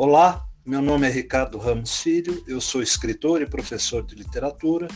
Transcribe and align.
Olá, 0.00 0.46
meu 0.64 0.80
nome 0.80 1.08
é 1.08 1.10
Ricardo 1.10 1.58
Ramos 1.58 2.00
Filho, 2.00 2.44
eu 2.46 2.60
sou 2.60 2.80
escritor 2.80 3.42
e 3.42 3.50
professor 3.50 4.00
de 4.06 4.14
literatura 4.14 4.86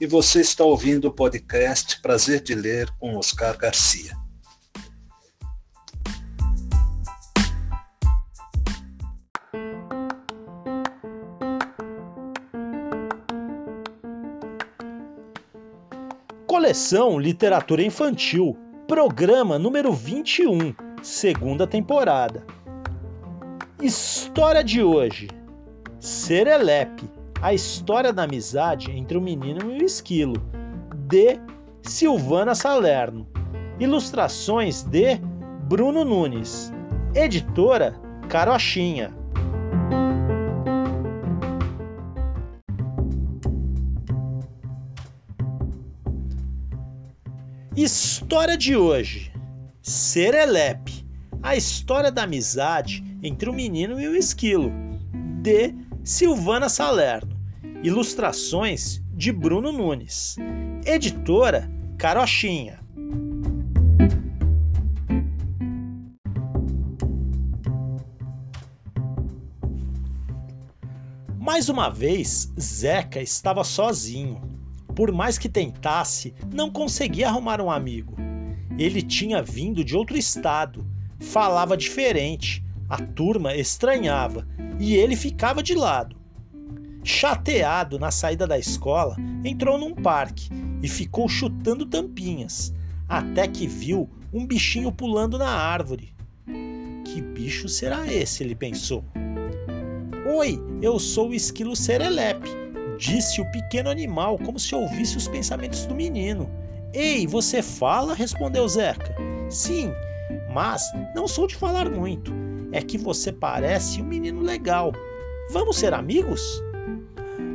e 0.00 0.06
você 0.06 0.40
está 0.40 0.62
ouvindo 0.62 1.06
o 1.08 1.12
podcast 1.12 2.00
Prazer 2.00 2.40
de 2.40 2.54
Ler 2.54 2.88
com 3.00 3.16
Oscar 3.16 3.58
Garcia. 3.58 4.16
Coleção 16.46 17.18
Literatura 17.18 17.82
Infantil, 17.82 18.56
programa 18.86 19.58
número 19.58 19.92
21, 19.92 20.72
segunda 21.02 21.66
temporada. 21.66 22.61
História 23.82 24.62
de 24.62 24.80
hoje: 24.80 25.26
Serelepe, 25.98 27.10
a 27.40 27.52
história 27.52 28.12
da 28.12 28.22
amizade 28.22 28.92
entre 28.92 29.18
o 29.18 29.20
menino 29.20 29.72
e 29.72 29.82
o 29.82 29.84
esquilo, 29.84 30.40
de 31.08 31.40
Silvana 31.82 32.54
Salerno. 32.54 33.26
Ilustrações 33.80 34.84
de 34.84 35.16
Bruno 35.64 36.04
Nunes. 36.04 36.72
Editora 37.12 37.96
Carochinha. 38.28 39.12
História 47.76 48.56
de 48.56 48.76
hoje: 48.76 49.32
Serelepe, 49.82 51.01
a 51.42 51.56
história 51.56 52.12
da 52.12 52.22
amizade 52.22 53.02
entre 53.22 53.50
o 53.50 53.52
menino 53.52 54.00
e 54.00 54.06
o 54.06 54.14
esquilo, 54.14 54.72
de 55.42 55.74
Silvana 56.04 56.68
Salerno. 56.68 57.36
Ilustrações 57.82 59.02
de 59.12 59.32
Bruno 59.32 59.72
Nunes. 59.72 60.36
Editora 60.86 61.68
Carochinha. 61.98 62.78
Mais 71.40 71.68
uma 71.68 71.90
vez, 71.90 72.52
Zeca 72.58 73.20
estava 73.20 73.64
sozinho. 73.64 74.40
Por 74.94 75.10
mais 75.10 75.38
que 75.38 75.48
tentasse, 75.48 76.34
não 76.54 76.70
conseguia 76.70 77.28
arrumar 77.28 77.60
um 77.60 77.70
amigo. 77.70 78.14
Ele 78.78 79.02
tinha 79.02 79.42
vindo 79.42 79.84
de 79.84 79.96
outro 79.96 80.16
estado, 80.16 80.86
falava 81.22 81.76
diferente, 81.76 82.62
a 82.88 82.98
turma 82.98 83.54
estranhava 83.54 84.46
e 84.78 84.94
ele 84.94 85.16
ficava 85.16 85.62
de 85.62 85.74
lado. 85.74 86.16
Chateado 87.04 87.98
na 87.98 88.10
saída 88.10 88.46
da 88.46 88.58
escola, 88.58 89.16
entrou 89.44 89.78
num 89.78 89.94
parque 89.94 90.48
e 90.82 90.88
ficou 90.88 91.28
chutando 91.28 91.86
tampinhas, 91.86 92.72
até 93.08 93.46
que 93.48 93.66
viu 93.66 94.10
um 94.32 94.46
bichinho 94.46 94.92
pulando 94.92 95.38
na 95.38 95.48
árvore. 95.48 96.14
Que 97.04 97.20
bicho 97.20 97.68
será 97.68 98.06
esse? 98.06 98.42
ele 98.42 98.54
pensou. 98.54 99.04
Oi, 100.36 100.58
eu 100.80 100.98
sou 100.98 101.30
o 101.30 101.34
esquilo 101.34 101.74
serelepe, 101.74 102.48
disse 102.98 103.40
o 103.40 103.50
pequeno 103.50 103.90
animal 103.90 104.38
como 104.38 104.58
se 104.58 104.74
ouvisse 104.74 105.16
os 105.16 105.28
pensamentos 105.28 105.86
do 105.86 105.94
menino. 105.94 106.48
Ei, 106.92 107.26
você 107.26 107.62
fala? 107.62 108.14
respondeu 108.14 108.68
Zeca. 108.68 109.14
Sim, 109.50 109.92
mas 110.52 110.90
não 111.14 111.26
sou 111.26 111.46
de 111.46 111.56
falar 111.56 111.90
muito 111.90 112.32
é 112.72 112.80
que 112.80 112.96
você 112.96 113.30
parece 113.30 114.00
um 114.00 114.06
menino 114.06 114.40
legal. 114.40 114.92
Vamos 115.50 115.76
ser 115.76 115.92
amigos? 115.92 116.42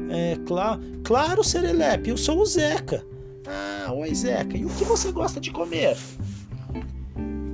É, 0.09 0.37
claro, 0.45 0.81
claro, 1.03 1.43
Serelepe, 1.43 2.11
eu 2.11 2.17
sou 2.17 2.39
o 2.39 2.45
Zeca. 2.45 3.03
Ah, 3.47 3.91
oi 3.91 4.13
Zeca, 4.13 4.55
e 4.55 4.63
o 4.63 4.69
que 4.69 4.85
você 4.85 5.11
gosta 5.11 5.39
de 5.39 5.51
comer? 5.51 5.97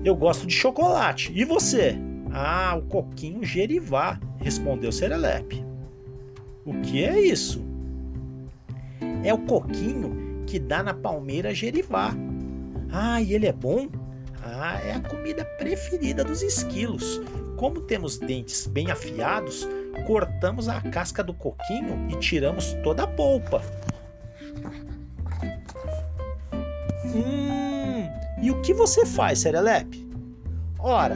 Eu 0.03 0.16
gosto 0.16 0.46
de 0.46 0.53
chocolate. 0.53 1.32
E 1.34 1.46
você? 1.46 1.96
Ah, 2.32 2.76
o 2.78 2.82
coquinho 2.84 3.44
gerivá, 3.44 4.20
respondeu 4.40 4.92
Serelepe. 4.92 5.64
O 6.66 6.74
que 6.82 7.03
é 7.03 7.20
isso? 7.20 7.64
É 9.24 9.34
o 9.34 9.38
coquinho 9.38 10.44
que 10.46 10.59
dá 10.59 10.84
na 10.84 10.94
palmeira 10.94 11.53
gerivá. 11.53 12.14
Ah, 12.92 13.22
e 13.22 13.34
ele 13.34 13.48
é 13.48 13.53
bom? 13.53 13.88
Ah, 14.46 14.80
é 14.84 14.94
a 14.94 15.00
comida 15.00 15.46
preferida 15.58 16.24
dos 16.24 16.42
esquilos. 16.42 17.22
Como 17.56 17.81
temos 17.81 18.18
dentes 18.18 18.68
bem 18.68 18.92
afiados, 18.92 19.68
cortamos 20.06 20.68
a 20.68 20.81
casca 20.81 21.24
do 21.24 21.34
coquinho 21.34 22.08
e 22.09 22.20
tiramos 22.20 22.74
toda 22.84 23.03
a 23.03 23.08
polpa. 23.08 23.62
Hum, 27.06 28.09
e 28.42 28.52
o 28.52 28.62
que 28.62 28.74
você 28.74 29.06
faz, 29.06 29.40
Serelepe? 29.40 30.06
Ora, 30.80 31.16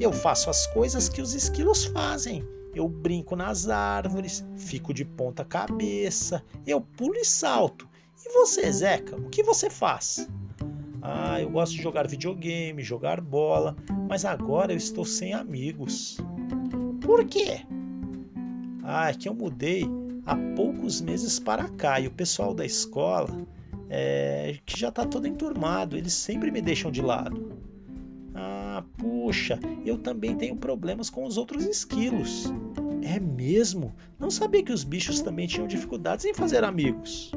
eu 0.00 0.12
faço 0.12 0.48
as 0.48 0.66
coisas 0.68 1.08
que 1.08 1.20
os 1.20 1.34
esquilos 1.34 1.86
fazem. 1.86 2.46
Eu 2.74 2.88
brinco 2.88 3.34
nas 3.34 3.68
árvores, 3.68 4.44
fico 4.56 4.94
de 4.94 5.04
ponta 5.04 5.44
cabeça, 5.44 6.44
eu 6.64 6.80
pulo 6.80 7.16
e 7.16 7.24
salto. 7.24 7.88
E 8.24 8.32
você, 8.32 8.70
Zeca, 8.70 9.16
o 9.16 9.28
que 9.28 9.42
você 9.42 9.68
faz? 9.68 10.28
Ah, 11.02 11.40
eu 11.40 11.50
gosto 11.50 11.76
de 11.76 11.82
jogar 11.82 12.06
videogame, 12.06 12.82
jogar 12.82 13.20
bola, 13.20 13.76
mas 14.08 14.24
agora 14.24 14.72
eu 14.72 14.76
estou 14.76 15.04
sem 15.04 15.32
amigos. 15.32 16.18
Por 17.00 17.24
quê? 17.24 17.60
Ah, 18.82 19.10
é 19.10 19.14
que 19.14 19.28
eu 19.28 19.34
mudei 19.34 19.84
há 20.26 20.36
poucos 20.56 21.00
meses 21.00 21.38
para 21.38 21.68
cá 21.68 22.00
e 22.00 22.06
o 22.06 22.10
pessoal 22.10 22.54
da 22.54 22.64
escola 22.64 23.46
é, 23.88 24.58
que 24.66 24.78
já 24.78 24.88
está 24.88 25.04
todo 25.04 25.26
enturmado, 25.26 25.96
eles 25.96 26.12
sempre 26.12 26.50
me 26.50 26.60
deixam 26.60 26.90
de 26.90 27.00
lado. 27.00 27.52
Ah, 28.34 28.84
puxa, 28.96 29.58
eu 29.84 29.98
também 29.98 30.36
tenho 30.36 30.56
problemas 30.56 31.08
com 31.10 31.24
os 31.24 31.36
outros 31.36 31.64
esquilos. 31.64 32.52
É 33.02 33.18
mesmo? 33.18 33.94
Não 34.18 34.30
sabia 34.30 34.62
que 34.62 34.72
os 34.72 34.84
bichos 34.84 35.20
também 35.20 35.46
tinham 35.46 35.66
dificuldades 35.66 36.24
em 36.24 36.34
fazer 36.34 36.62
amigos. 36.62 37.32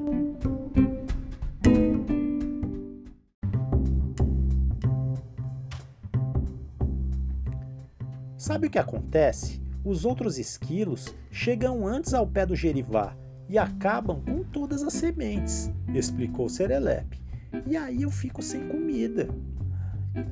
Sabe 8.41 8.65
o 8.65 8.69
que 8.71 8.79
acontece? 8.79 9.61
Os 9.85 10.03
outros 10.03 10.39
esquilos 10.39 11.15
chegam 11.29 11.85
antes 11.85 12.11
ao 12.11 12.25
pé 12.25 12.43
do 12.43 12.55
gerivá 12.55 13.15
e 13.47 13.55
acabam 13.55 14.19
com 14.19 14.43
todas 14.43 14.81
as 14.81 14.93
sementes, 14.93 15.71
explicou 15.93 16.49
Serelepe. 16.49 17.21
E 17.67 17.77
aí 17.77 18.01
eu 18.01 18.09
fico 18.09 18.41
sem 18.41 18.67
comida. 18.67 19.29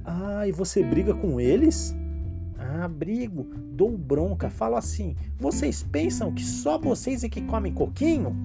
Ah, 0.04 0.48
e 0.48 0.52
você 0.52 0.82
briga 0.82 1.14
com 1.14 1.40
eles? 1.40 1.96
Ah, 2.58 2.88
brigo, 2.88 3.44
dou 3.74 3.96
bronca, 3.96 4.50
falo 4.50 4.76
assim: 4.76 5.16
vocês 5.38 5.84
pensam 5.84 6.34
que 6.34 6.44
só 6.44 6.80
vocês 6.80 7.24
é 7.24 7.30
que 7.30 7.44
comem 7.44 7.72
coquinho? 7.72 8.36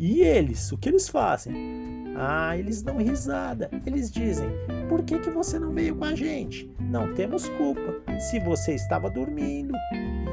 E 0.00 0.22
eles, 0.22 0.72
o 0.72 0.78
que 0.78 0.88
eles 0.88 1.06
fazem? 1.06 2.03
Ah, 2.16 2.56
eles 2.56 2.82
dão 2.82 2.96
risada. 2.98 3.70
Eles 3.84 4.10
dizem: 4.10 4.48
Por 4.88 5.02
que, 5.02 5.18
que 5.18 5.30
você 5.30 5.58
não 5.58 5.72
veio 5.72 5.96
com 5.96 6.04
a 6.04 6.14
gente? 6.14 6.70
Não 6.80 7.12
temos 7.14 7.48
culpa. 7.50 7.94
Se 8.18 8.38
você 8.40 8.74
estava 8.74 9.10
dormindo. 9.10 9.74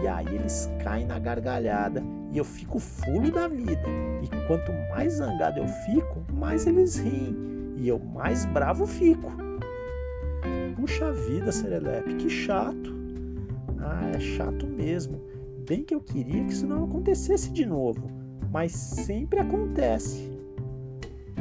E 0.03 0.07
aí 0.07 0.27
eles 0.27 0.69
caem 0.83 1.05
na 1.05 1.19
gargalhada. 1.19 2.03
E 2.31 2.37
eu 2.37 2.45
fico 2.45 2.79
fulo 2.79 3.31
da 3.31 3.47
vida. 3.47 3.87
E 4.21 4.47
quanto 4.47 4.71
mais 4.89 5.13
zangado 5.13 5.59
eu 5.59 5.67
fico, 5.67 6.23
mais 6.33 6.65
eles 6.65 6.97
riem. 6.97 7.35
E 7.77 7.87
eu 7.87 7.99
mais 7.99 8.45
bravo 8.45 8.85
fico. 8.85 9.31
Puxa 10.75 11.11
vida, 11.11 11.51
Serelepe, 11.51 12.15
que 12.15 12.29
chato. 12.29 12.95
Ah, 13.79 14.11
é 14.15 14.19
chato 14.19 14.65
mesmo. 14.67 15.21
Bem 15.67 15.83
que 15.83 15.93
eu 15.93 16.01
queria 16.01 16.43
que 16.43 16.53
isso 16.53 16.67
não 16.67 16.85
acontecesse 16.85 17.51
de 17.51 17.65
novo, 17.65 18.09
mas 18.51 18.71
sempre 18.71 19.39
acontece. 19.39 20.30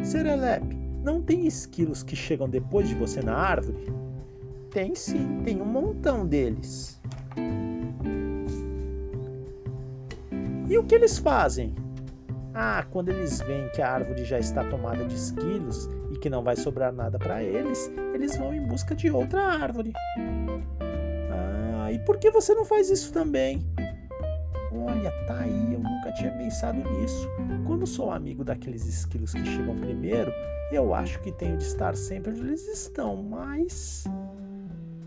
Serelepe, 0.03 0.77
não 1.03 1.21
tem 1.23 1.47
esquilos 1.47 2.03
que 2.03 2.17
chegam 2.17 2.49
depois 2.49 2.89
de 2.89 2.95
você 2.95 3.23
na 3.23 3.35
árvore? 3.35 3.93
Tem 4.71 4.95
sim, 4.95 5.43
tem 5.45 5.61
um 5.61 5.65
montão 5.65 6.27
deles. 6.27 7.01
E 10.69 10.79
o 10.79 10.85
que 10.85 10.95
eles 10.95 11.19
fazem? 11.19 11.75
Ah, 12.55 12.85
quando 12.91 13.09
eles 13.11 13.41
veem 13.41 13.69
que 13.71 13.83
a 13.83 13.93
árvore 13.93 14.25
já 14.25 14.39
está 14.39 14.65
tomada 14.65 15.05
de 15.05 15.15
esquilos 15.15 15.89
e 16.13 16.19
que 16.19 16.31
não 16.31 16.43
vai 16.43 16.57
sobrar 16.57 16.93
nada 16.93 17.19
para 17.19 17.43
eles, 17.43 17.91
eles 18.15 18.37
vão 18.37 18.55
em 18.55 18.65
busca 18.65 18.95
de 18.95 19.11
outra 19.11 19.43
árvore. 19.43 19.93
Ah, 21.73 21.93
e 21.93 21.99
por 22.01 22.19
que 22.19 22.31
você 22.31 22.55
não 22.55 22.65
faz 22.65 22.91
isso 22.91 23.13
também? 23.13 23.67
Olha, 24.73 25.11
tá 25.27 25.41
aí, 25.41 25.77
nunca 26.11 26.13
tinha 26.13 26.33
pensado 26.33 26.79
nisso. 26.79 27.29
Como 27.67 27.87
sou 27.87 28.11
amigo 28.11 28.45
daqueles 28.45 28.87
esquilos 28.87 29.33
que 29.33 29.45
chegam 29.45 29.77
primeiro, 29.77 30.33
eu 30.73 30.95
acho 30.95 31.21
que 31.21 31.33
tenho 31.33 31.57
de 31.57 31.65
estar 31.65 31.97
sempre 31.97 32.33
onde 32.33 32.41
eles 32.41 32.67
estão, 32.69 33.23
mas. 33.23 34.05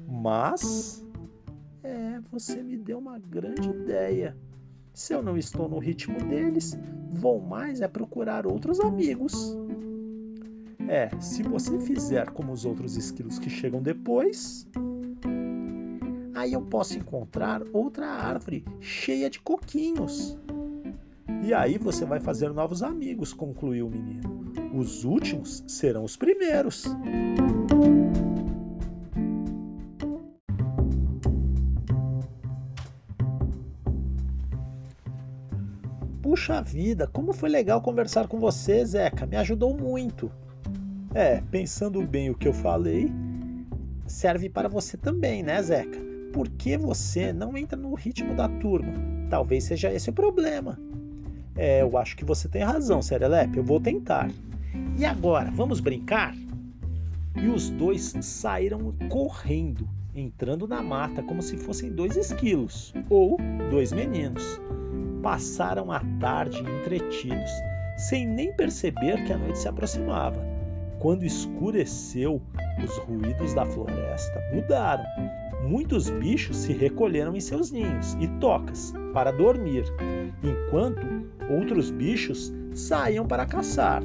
Mas. 0.07 1.05
É, 1.83 2.19
você 2.31 2.63
me 2.63 2.77
deu 2.77 2.97
uma 2.97 3.19
grande 3.19 3.69
ideia. 3.69 4.35
Se 4.93 5.13
eu 5.13 5.21
não 5.21 5.37
estou 5.37 5.67
no 5.67 5.79
ritmo 5.79 6.17
deles, 6.25 6.77
vou 7.11 7.41
mais 7.41 7.81
é 7.81 7.87
procurar 7.87 8.47
outros 8.47 8.79
amigos. 8.79 9.57
É, 10.87 11.09
se 11.19 11.43
você 11.43 11.79
fizer 11.79 12.29
como 12.31 12.51
os 12.51 12.65
outros 12.65 12.95
esquilos 12.95 13.39
que 13.39 13.49
chegam 13.49 13.81
depois, 13.81 14.67
aí 16.35 16.53
eu 16.53 16.61
posso 16.61 16.97
encontrar 16.97 17.63
outra 17.73 18.07
árvore 18.07 18.63
cheia 18.79 19.29
de 19.29 19.39
coquinhos. 19.39 20.37
E 21.43 21.53
aí 21.53 21.77
você 21.77 22.05
vai 22.05 22.19
fazer 22.19 22.49
novos 22.53 22.81
amigos, 22.81 23.33
concluiu 23.33 23.87
o 23.87 23.89
menino. 23.89 24.43
Os 24.73 25.03
últimos 25.03 25.63
serão 25.67 26.03
os 26.03 26.15
primeiros. 26.15 26.85
Puxa 36.21 36.61
vida, 36.61 37.05
como 37.07 37.33
foi 37.33 37.49
legal 37.49 37.81
conversar 37.81 38.27
com 38.27 38.39
você, 38.39 38.85
Zeca. 38.85 39.25
Me 39.25 39.35
ajudou 39.35 39.77
muito. 39.77 40.31
É, 41.13 41.41
pensando 41.51 42.01
bem 42.01 42.29
o 42.29 42.35
que 42.35 42.47
eu 42.47 42.53
falei, 42.53 43.11
serve 44.07 44.49
para 44.49 44.67
você 44.67 44.97
também, 44.97 45.43
né, 45.43 45.61
Zeca? 45.61 46.13
por 46.33 46.49
que 46.49 46.75
você 46.75 47.31
não 47.31 47.55
entra 47.55 47.77
no 47.77 47.93
ritmo 47.93 48.35
da 48.35 48.49
turma? 48.49 48.91
Talvez 49.29 49.65
seja 49.65 49.93
esse 49.93 50.09
o 50.09 50.13
problema. 50.13 50.77
É, 51.55 51.81
eu 51.81 51.97
acho 51.97 52.15
que 52.15 52.25
você 52.25 52.47
tem 52.47 52.63
razão, 52.63 53.01
Serelepe. 53.01 53.57
Eu 53.57 53.63
vou 53.63 53.79
tentar. 53.79 54.29
E 54.97 55.05
agora, 55.05 55.51
vamos 55.51 55.79
brincar? 55.79 56.35
E 57.35 57.47
os 57.47 57.69
dois 57.69 58.13
saíram 58.21 58.93
correndo, 59.09 59.87
entrando 60.15 60.67
na 60.67 60.81
mata 60.81 61.21
como 61.23 61.41
se 61.41 61.57
fossem 61.57 61.91
dois 61.91 62.15
esquilos 62.15 62.93
ou 63.09 63.37
dois 63.69 63.91
meninos. 63.91 64.59
Passaram 65.21 65.91
a 65.91 66.01
tarde 66.19 66.59
entretidos, 66.59 67.51
sem 67.97 68.27
nem 68.27 68.53
perceber 68.53 69.23
que 69.25 69.33
a 69.33 69.37
noite 69.37 69.59
se 69.59 69.67
aproximava. 69.67 70.43
Quando 70.99 71.23
escureceu, 71.23 72.41
os 72.83 72.97
ruídos 72.99 73.53
da 73.53 73.65
floresta 73.65 74.41
mudaram 74.53 75.05
muitos 75.63 76.09
bichos 76.09 76.57
se 76.57 76.73
recolheram 76.73 77.35
em 77.35 77.39
seus 77.39 77.71
ninhos 77.71 78.13
e 78.19 78.27
tocas 78.39 78.93
para 79.13 79.31
dormir, 79.31 79.85
enquanto 80.43 81.22
outros 81.49 81.91
bichos 81.91 82.53
saíam 82.73 83.25
para 83.25 83.45
caçar. 83.45 84.03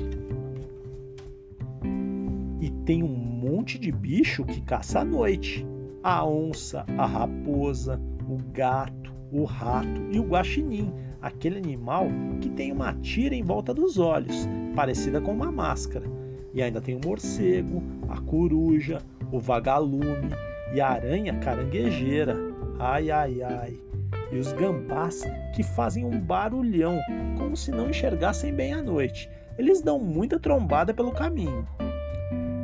E 2.60 2.70
tem 2.84 3.02
um 3.02 3.08
monte 3.08 3.78
de 3.78 3.92
bicho 3.92 4.44
que 4.44 4.60
caça 4.60 5.00
à 5.00 5.04
noite: 5.04 5.66
a 6.02 6.26
onça, 6.26 6.84
a 6.96 7.06
raposa, 7.06 8.00
o 8.28 8.36
gato, 8.52 9.12
o 9.32 9.44
rato 9.44 10.00
e 10.10 10.18
o 10.18 10.24
guaxinim, 10.24 10.92
aquele 11.20 11.58
animal 11.58 12.08
que 12.40 12.48
tem 12.48 12.72
uma 12.72 12.94
tira 12.94 13.34
em 13.34 13.42
volta 13.42 13.72
dos 13.72 13.98
olhos, 13.98 14.48
parecida 14.74 15.20
com 15.20 15.32
uma 15.32 15.52
máscara. 15.52 16.06
E 16.52 16.62
ainda 16.62 16.80
tem 16.80 16.96
o 16.96 17.00
morcego, 17.04 17.82
a 18.08 18.20
coruja, 18.20 19.02
o 19.30 19.38
vagalume 19.38 20.30
e 20.74 20.80
a 20.80 20.88
aranha 20.88 21.38
caranguejeira. 21.38 22.36
Ai, 22.78 23.10
ai, 23.10 23.42
ai. 23.42 23.87
E 24.30 24.36
os 24.36 24.52
gambás 24.52 25.22
que 25.54 25.62
fazem 25.62 26.04
um 26.04 26.20
barulhão, 26.20 26.98
como 27.38 27.56
se 27.56 27.70
não 27.70 27.88
enxergassem 27.88 28.54
bem 28.54 28.72
à 28.72 28.82
noite. 28.82 29.30
Eles 29.56 29.80
dão 29.80 29.98
muita 29.98 30.38
trombada 30.38 30.92
pelo 30.92 31.12
caminho. 31.12 31.66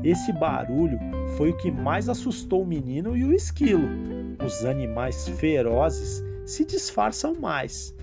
Esse 0.03 0.33
barulho 0.33 0.99
foi 1.37 1.51
o 1.51 1.57
que 1.57 1.71
mais 1.71 2.09
assustou 2.09 2.63
o 2.63 2.67
menino 2.67 3.17
e 3.17 3.25
o 3.25 3.33
esquilo. 3.33 3.89
Os 4.45 4.65
animais 4.65 5.27
ferozes 5.29 6.23
se 6.45 6.65
disfarçam 6.65 7.35
mais, 7.35 7.95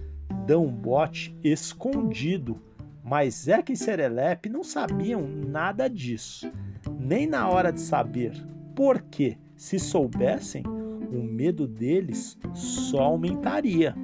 dão 0.48 0.66
um 0.66 0.72
bote 0.72 1.38
escondido, 1.44 2.60
mas 3.04 3.44
Zeca 3.44 3.72
e 3.72 3.78
Serelepe 3.78 4.50
não 4.50 4.64
sabiam 4.64 5.22
nada 5.28 5.88
disso, 5.88 6.52
nem 7.00 7.28
na 7.28 7.48
hora 7.48 7.72
de 7.72 7.80
saber 7.80 8.34
por 8.76 9.02
quê 9.02 9.38
se 9.56 9.78
soubessem, 9.78 10.64
o 11.12 11.24
medo 11.24 11.68
deles 11.68 12.38
só 12.54 13.02
aumentaria. 13.02 13.96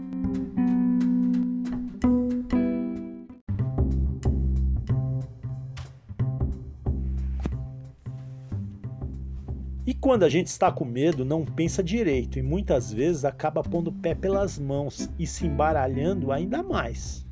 E 9.85 9.93
quando 9.93 10.23
a 10.23 10.29
gente 10.29 10.47
está 10.47 10.69
com 10.69 10.83
medo, 10.83 11.23
não 11.23 11.45
pensa 11.45 11.81
direito 11.81 12.37
e 12.37 12.41
muitas 12.41 12.91
vezes 12.91 13.23
acaba 13.23 13.63
pondo 13.63 13.87
o 13.87 13.93
pé 13.93 14.13
pelas 14.13 14.59
mãos 14.59 15.09
e 15.17 15.25
se 15.25 15.47
embaralhando 15.47 16.29
ainda 16.29 16.61
mais. 16.61 17.25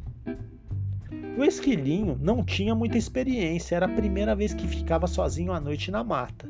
O 1.38 1.44
esquilinho 1.44 2.18
não 2.22 2.46
tinha 2.46 2.74
muita 2.74 2.98
experiência, 2.98 3.76
era 3.76 3.88
a 3.88 3.94
primeira 3.94 4.34
vez 4.34 4.54
que 4.54 4.66
ficava 4.70 5.06
sozinho 5.06 5.52
à 5.52 5.60
noite 5.60 5.92
na 5.92 6.02
mata. 6.02 6.50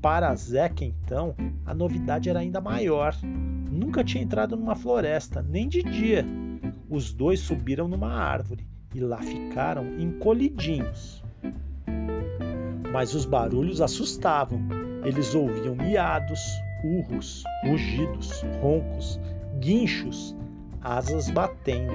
Para 0.00 0.34
Zeca, 0.34 0.84
então, 0.84 1.34
a 1.64 1.74
novidade 1.74 2.28
era 2.28 2.40
ainda 2.40 2.60
maior. 2.60 3.16
Nunca 3.22 4.04
tinha 4.04 4.22
entrado 4.22 4.56
numa 4.56 4.74
floresta, 4.74 5.42
nem 5.42 5.68
de 5.68 5.82
dia. 5.82 6.24
Os 6.88 7.12
dois 7.12 7.40
subiram 7.40 7.88
numa 7.88 8.12
árvore 8.12 8.66
e 8.94 9.00
lá 9.00 9.18
ficaram 9.18 9.98
encolhidinhos. 9.98 11.22
Mas 12.92 13.14
os 13.14 13.24
barulhos 13.24 13.80
assustavam. 13.80 14.60
Eles 15.04 15.34
ouviam 15.34 15.74
miados, 15.74 16.40
urros, 16.84 17.42
rugidos, 17.64 18.42
roncos, 18.60 19.20
guinchos, 19.60 20.36
asas 20.80 21.28
batendo. 21.30 21.92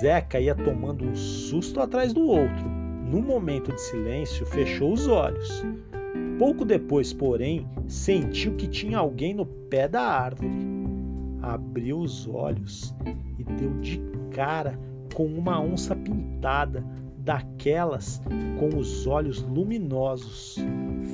Zeca 0.00 0.40
ia 0.40 0.54
tomando 0.54 1.04
um 1.04 1.14
susto 1.14 1.80
atrás 1.80 2.12
do 2.12 2.26
outro. 2.26 2.68
No 3.10 3.22
momento 3.22 3.72
de 3.72 3.80
silêncio, 3.80 4.44
fechou 4.46 4.92
os 4.92 5.06
olhos. 5.06 5.64
Pouco 6.40 6.64
depois, 6.64 7.12
porém, 7.12 7.68
sentiu 7.86 8.56
que 8.56 8.66
tinha 8.66 8.96
alguém 8.96 9.34
no 9.34 9.44
pé 9.44 9.86
da 9.86 10.00
árvore. 10.00 10.48
Abriu 11.42 11.98
os 11.98 12.26
olhos 12.26 12.94
e 13.38 13.44
deu 13.44 13.78
de 13.80 14.00
cara 14.30 14.80
com 15.14 15.26
uma 15.26 15.60
onça 15.60 15.94
pintada, 15.94 16.82
daquelas 17.18 18.22
com 18.58 18.74
os 18.78 19.06
olhos 19.06 19.42
luminosos, 19.42 20.56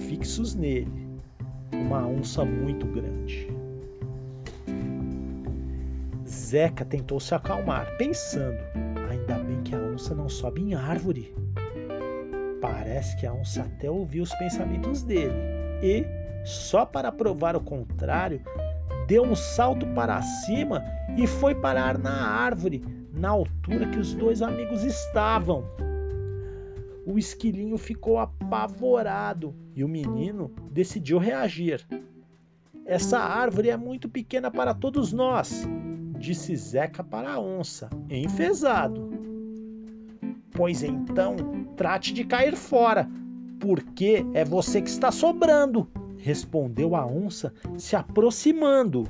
fixos 0.07 0.55
nele. 0.55 1.09
Uma 1.73 2.07
onça 2.07 2.45
muito 2.45 2.87
grande. 2.87 3.49
Zeca 6.25 6.85
tentou 6.85 7.19
se 7.19 7.35
acalmar, 7.35 7.97
pensando: 7.97 8.61
ainda 9.11 9.41
bem 9.41 9.61
que 9.65 9.75
a 9.75 9.81
onça 9.93 10.15
não 10.15 10.29
sobe 10.29 10.63
em 10.63 10.75
árvore. 10.75 11.35
Parece 12.61 13.17
que 13.17 13.27
a 13.27 13.33
onça 13.33 13.63
até 13.63 13.91
ouviu 13.91 14.23
os 14.23 14.35
pensamentos 14.35 15.03
dele 15.03 15.35
e, 15.83 16.05
só 16.45 16.87
para 16.87 17.13
provar 17.13 17.57
o 17.57 17.61
contrário, 17.61 18.41
deu 19.07 19.23
um 19.23 19.35
salto 19.35 19.87
para 19.89 20.23
cima 20.23 20.83
e 21.17 21.27
foi 21.27 21.55
parar 21.55 21.99
na 21.99 22.27
árvore, 22.27 22.83
na 23.13 23.31
altura 23.31 23.89
que 23.89 23.99
os 23.99 24.15
dois 24.15 24.43
amigos 24.43 24.85
estavam. 24.85 25.65
O 27.07 27.19
esquilinho 27.19 27.79
ficou 27.79 28.19
apavorado 28.19 29.55
e 29.75 29.85
o 29.85 29.89
menino 29.89 30.51
decidiu 30.71 31.19
reagir. 31.19 31.87
Essa 32.85 33.19
árvore 33.19 33.71
é 33.71 33.77
muito 33.77 34.09
pequena 34.09 34.51
para 34.51 34.75
todos 34.75 35.13
nós, 35.13 35.67
disse 36.19 36.57
Zeca 36.57 37.05
para 37.05 37.35
a 37.35 37.41
onça, 37.41 37.89
enfesado. 38.09 39.11
Pois 40.57 40.83
então, 40.83 41.37
trate 41.77 42.15
de 42.15 42.25
cair 42.25 42.57
fora, 42.57 43.07
porque 43.61 44.25
é 44.33 44.43
você 44.43 44.81
que 44.81 44.89
está 44.89 45.13
sobrando, 45.13 45.87
respondeu 46.17 46.97
a 46.97 47.07
onça, 47.07 47.53
se 47.77 47.95
aproximando. 47.95 49.07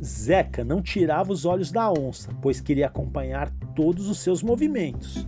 Zeca 0.00 0.62
não 0.62 0.80
tirava 0.80 1.32
os 1.32 1.44
olhos 1.44 1.72
da 1.72 1.90
onça, 1.90 2.30
pois 2.40 2.60
queria 2.60 2.86
acompanhar 2.86 3.50
todos 3.74 4.08
os 4.08 4.20
seus 4.20 4.44
movimentos. 4.44 5.26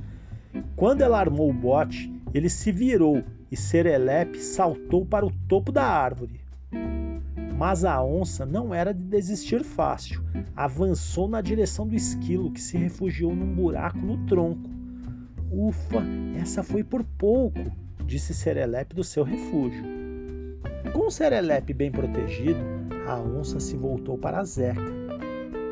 Quando 0.77 1.01
ela 1.01 1.19
armou 1.19 1.51
o 1.51 1.55
bote, 1.55 2.13
ele 2.33 2.49
se 2.49 2.71
virou 2.71 3.25
e 3.51 3.57
Serelepe 3.57 4.39
saltou 4.39 5.05
para 5.05 5.27
o 5.27 5.33
topo 5.49 5.73
da 5.73 5.85
árvore. 5.85 6.41
Mas 7.57 7.85
a 7.85 8.03
onça 8.03 8.47
não 8.47 8.75
era 8.75 8.95
de 8.95 9.03
desistir 9.03 9.63
fácil. 9.63 10.23
Avançou 10.57 11.29
na 11.29 11.41
direção 11.41 11.87
do 11.87 11.95
esquilo, 11.95 12.53
que 12.53 12.61
se 12.61 12.79
refugiou 12.79 13.35
num 13.35 13.55
buraco 13.55 13.99
no 13.99 14.25
tronco. 14.27 14.71
Ufa, 15.51 16.03
essa 16.41 16.63
foi 16.63 16.85
por 16.85 17.05
pouco, 17.05 17.61
disse 18.07 18.33
Serelepe 18.33 18.95
do 18.95 19.05
seu 19.05 19.25
refúgio. 19.25 19.85
Com 20.93 21.11
Serelepe 21.11 21.75
bem 21.75 21.91
protegido, 21.91 22.61
a 23.07 23.21
onça 23.21 23.59
se 23.59 23.77
voltou 23.77 24.17
para 24.17 24.45
Zeca. 24.45 24.81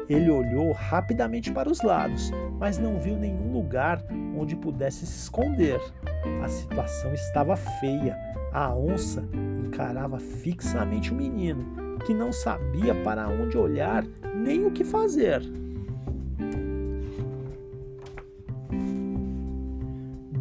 Ele 0.09 0.31
olhou 0.31 0.73
rapidamente 0.73 1.53
para 1.53 1.71
os 1.71 1.83
lados, 1.83 2.31
mas 2.59 2.79
não 2.79 2.99
viu 2.99 3.17
nenhum 3.17 3.53
lugar 3.53 4.03
onde 4.37 4.57
pudesse 4.57 5.07
se 5.07 5.23
esconder. 5.23 5.81
A 6.43 6.49
situação 6.49 7.13
estava 7.13 7.57
feia. 7.57 8.17
A 8.53 8.75
onça 8.75 9.29
encarava 9.65 10.19
fixamente 10.19 11.13
o 11.13 11.17
menino, 11.17 11.65
que 12.07 12.15
não 12.15 12.33
sabia 12.33 12.95
para 13.05 13.29
onde 13.29 13.59
olhar 13.59 14.05
nem 14.35 14.65
o 14.65 14.71
que 14.71 14.85
fazer. 14.85 15.43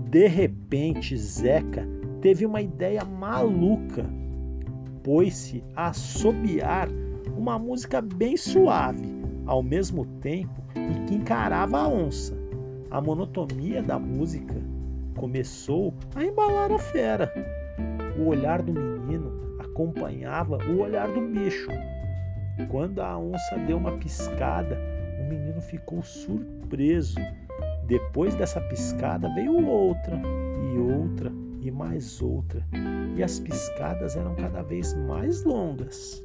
De 0.10 0.28
repente, 0.28 1.18
Zeca 1.18 1.86
teve 2.22 2.46
uma 2.46 2.62
ideia 2.62 3.04
maluca 3.04 4.06
pôs-se 5.08 5.64
a 5.74 5.88
assobiar 5.88 6.90
uma 7.38 7.58
música 7.58 8.02
bem 8.02 8.36
suave, 8.36 9.08
ao 9.46 9.64
mesmo 9.64 10.06
tempo 10.20 10.62
em 10.76 11.06
que 11.06 11.16
encarava 11.16 11.78
a 11.78 11.88
onça. 11.88 12.38
A 12.92 13.00
monotonia 13.00 13.82
da 13.82 13.98
música 13.98 14.62
começou 15.18 15.94
a 16.16 16.24
embalar 16.24 16.72
a 16.72 16.80
fera. 16.80 17.34
O 18.18 18.28
olhar 18.28 18.62
do 18.62 18.72
menino 18.72 19.58
acompanhava 19.60 20.58
o 20.70 20.80
olhar 20.80 21.08
do 21.12 21.22
bicho. 21.22 21.70
Quando 22.70 23.02
a 23.02 23.18
onça 23.18 23.58
deu 23.68 23.78
uma 23.78 23.98
piscada, 23.98 24.78
o 25.20 25.30
menino 25.30 25.60
ficou 25.62 26.02
surpreso. 26.02 27.20
Depois 27.86 28.36
dessa 28.36 28.62
piscada 28.62 29.34
veio 29.34 29.66
outra 29.68 30.20
e 30.74 30.78
outra 30.78 31.32
e 31.62 31.72
mais 31.72 32.22
outra, 32.22 32.66
e 33.16 33.24
as 33.24 33.40
piscadas 33.40 34.16
eram 34.16 34.36
cada 34.36 34.62
vez 34.62 34.94
mais 34.94 35.44
longas. 35.44 36.24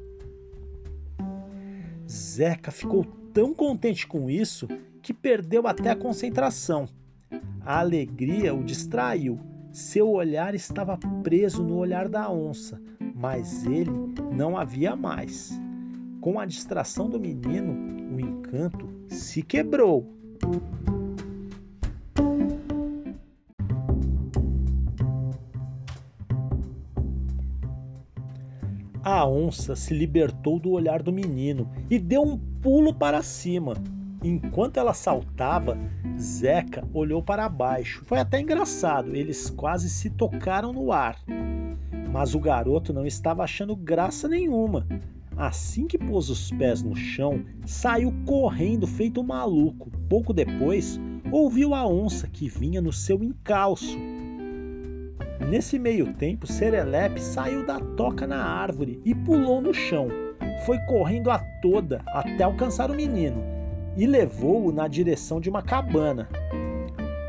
Zeca 2.09 2.71
ficou 2.71 3.05
tão 3.33 3.55
contente 3.55 4.07
com 4.07 4.29
isso 4.29 4.69
que 5.01 5.13
perdeu 5.15 5.67
até 5.67 5.91
a 5.91 5.97
concentração. 5.97 6.87
A 7.65 7.79
alegria 7.79 8.53
o 8.53 8.65
distraiu. 8.65 9.39
Seu 9.71 10.11
olhar 10.11 10.53
estava 10.53 10.99
preso 11.23 11.63
no 11.63 11.77
olhar 11.77 12.09
da 12.09 12.31
onça, 12.31 12.83
mas 13.15 13.65
ele 13.65 13.91
não 14.33 14.57
havia 14.57 14.97
mais. 14.97 15.59
Com 16.21 16.41
a 16.41 16.45
distração 16.45 17.09
do 17.09 17.21
menino, 17.21 17.73
o 18.15 18.21
encanto 18.21 18.89
se 19.09 19.43
quebrou. 19.43 20.13
A 29.05 29.27
onça 29.27 29.77
se 29.77 29.95
libertou 29.95 30.59
do 30.59 30.71
olhar 30.71 31.03
do 31.03 31.13
menino 31.13 31.71
e 31.89 31.99
deu 31.99 32.23
um 32.23 32.37
pulo 32.37 32.93
para 32.93 33.23
cima. 33.23 33.75
Enquanto 34.23 34.77
ela 34.77 34.95
saltava, 34.95 35.77
Zeca 36.19 36.87
olhou 36.95 37.23
para 37.23 37.49
baixo. 37.49 38.05
Foi 38.05 38.19
até 38.19 38.41
engraçado, 38.41 39.15
eles 39.17 39.51
quase 39.51 39.91
se 39.91 40.11
tocaram 40.11 40.73
no 40.73 40.93
ar. 40.93 41.17
Mas 42.13 42.35
o 42.35 42.41
garoto 42.41 42.93
não 42.93 43.07
estava 43.07 43.43
achando 43.43 43.75
graça 43.75 44.29
nenhuma. 44.29 44.87
Assim 45.37 45.87
que 45.87 45.99
pôs 45.99 46.29
os 46.31 46.51
pés 46.51 46.83
no 46.83 46.95
chão, 46.95 47.43
saiu 47.67 48.15
correndo 48.27 48.87
feito 48.87 49.21
um 49.21 49.25
maluco. 49.25 49.91
Pouco 50.09 50.33
depois, 50.33 51.01
ouviu 51.31 51.75
a 51.75 51.87
onça 51.87 52.29
que 52.29 52.49
vinha 52.49 52.81
no 52.81 52.93
seu 52.93 53.25
encalço 53.25 53.99
Nesse 55.49 55.79
meio 55.79 56.15
tempo, 56.15 56.47
Serelepe 56.47 57.21
saiu 57.21 57.67
da 57.67 57.81
toca 57.81 58.27
na 58.27 58.43
árvore 58.43 59.01
e 59.05 59.15
pulou 59.15 59.61
no 59.61 59.75
chão. 59.75 60.09
Foi 60.65 60.79
correndo 60.87 61.31
a 61.31 61.39
toda 61.61 62.01
até 62.07 62.45
alcançar 62.45 62.91
o 62.91 62.95
menino 62.95 63.62
e 63.97 64.07
levou-o 64.07 64.73
na 64.73 64.89
direção 64.89 65.41
de 65.41 65.51
uma 65.51 65.63
cabana. 65.63 66.29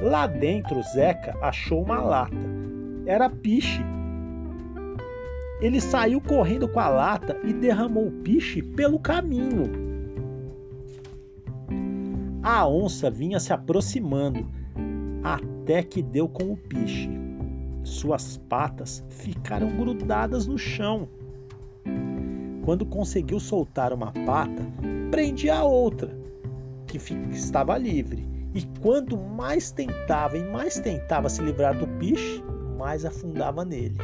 Lá 0.02 0.28
dentro, 0.28 0.82
Zeca 0.84 1.36
achou 1.42 1.82
uma 1.82 2.02
lata. 2.02 2.36
Era 3.06 3.30
piche. 3.30 3.82
Ele 5.62 5.80
saiu 5.80 6.20
correndo 6.20 6.68
com 6.68 6.80
a 6.80 6.90
lata 6.90 7.38
e 7.44 7.54
derramou 7.54 8.08
o 8.08 8.12
piche 8.12 8.62
pelo 8.62 9.00
caminho. 9.00 9.72
A 12.42 12.68
onça 12.68 13.10
vinha 13.10 13.40
se 13.40 13.54
aproximando 13.54 14.46
até 15.24 15.82
que 15.82 16.02
deu 16.02 16.28
com 16.28 16.52
o 16.52 16.58
piche. 16.58 17.10
Suas 17.84 18.38
patas 18.50 19.04
ficaram 19.10 19.70
grudadas 19.70 20.46
no 20.46 20.58
chão. 20.58 21.08
Quando 22.66 22.86
conseguiu 22.86 23.40
soltar 23.40 23.94
uma 23.94 24.12
pata, 24.26 24.62
prendia 25.12 25.56
a 25.56 25.64
outra, 25.64 26.14
que 27.00 27.36
estava 27.36 27.78
livre. 27.78 28.28
E 28.54 28.62
quanto 28.82 29.18
mais 29.18 29.72
tentava 29.72 30.38
e 30.38 30.44
mais 30.44 30.80
tentava 30.80 31.28
se 31.28 31.42
livrar 31.42 31.78
do 31.78 31.88
piche, 32.00 32.44
mais 32.78 33.04
afundava 33.04 33.66
nele. 33.66 33.98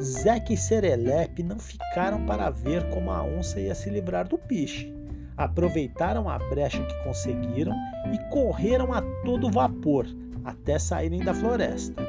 Zeca 0.00 0.52
e 0.52 0.56
Serelepe 0.56 1.42
não 1.42 1.58
ficaram 1.58 2.24
para 2.24 2.48
ver 2.48 2.88
como 2.88 3.10
a 3.10 3.22
onça 3.22 3.60
ia 3.60 3.74
se 3.74 3.90
livrar 3.90 4.26
do 4.26 4.38
piche. 4.38 4.94
Aproveitaram 5.36 6.28
a 6.28 6.38
brecha 6.38 6.82
que 6.82 7.04
conseguiram 7.04 7.74
e 8.12 8.18
correram 8.30 8.92
a 8.92 9.02
todo 9.24 9.50
vapor 9.50 10.06
até 10.44 10.78
saírem 10.78 11.20
da 11.20 11.34
floresta. 11.34 12.02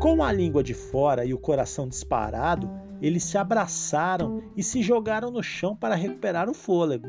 Com 0.00 0.22
a 0.22 0.32
língua 0.32 0.62
de 0.62 0.74
fora 0.74 1.24
e 1.24 1.32
o 1.32 1.38
coração 1.38 1.88
disparado, 1.88 2.68
eles 3.00 3.24
se 3.24 3.38
abraçaram 3.38 4.42
e 4.56 4.62
se 4.62 4.82
jogaram 4.82 5.30
no 5.30 5.42
chão 5.42 5.76
para 5.76 5.94
recuperar 5.94 6.48
o 6.48 6.54
fôlego. 6.54 7.08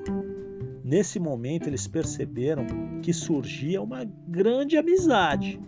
Nesse 0.87 1.19
momento, 1.19 1.67
eles 1.67 1.85
perceberam 1.85 2.65
que 3.01 3.11
surgia 3.11 3.81
uma 3.81 4.05
grande 4.25 4.77
amizade. 4.77 5.59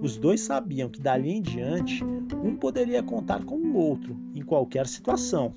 Os 0.00 0.16
dois 0.16 0.40
sabiam 0.40 0.88
que 0.88 0.98
dali 0.98 1.30
em 1.30 1.42
diante 1.42 2.02
um 2.42 2.56
poderia 2.56 3.02
contar 3.02 3.44
com 3.44 3.56
o 3.56 3.76
outro 3.76 4.16
em 4.34 4.40
qualquer 4.40 4.86
situação. 4.86 5.52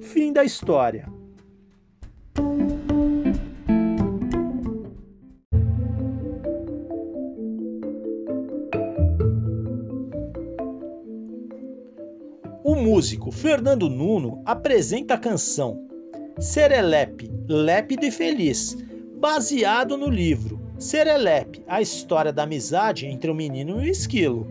Fim 0.00 0.32
da 0.32 0.44
história. 0.44 1.12
O 12.62 12.76
músico 12.76 13.32
Fernando 13.32 13.90
Nuno 13.90 14.40
apresenta 14.46 15.14
a 15.14 15.18
canção 15.18 15.87
Serelepe, 16.40 17.30
Lépido 17.48 18.06
e 18.06 18.10
Feliz, 18.10 18.76
baseado 19.18 19.96
no 19.96 20.08
livro 20.08 20.60
Serelepe, 20.78 21.64
a 21.66 21.82
história 21.82 22.32
da 22.32 22.44
amizade 22.44 23.06
entre 23.06 23.30
o 23.30 23.34
menino 23.34 23.82
e 23.82 23.88
o 23.88 23.90
esquilo. 23.90 24.46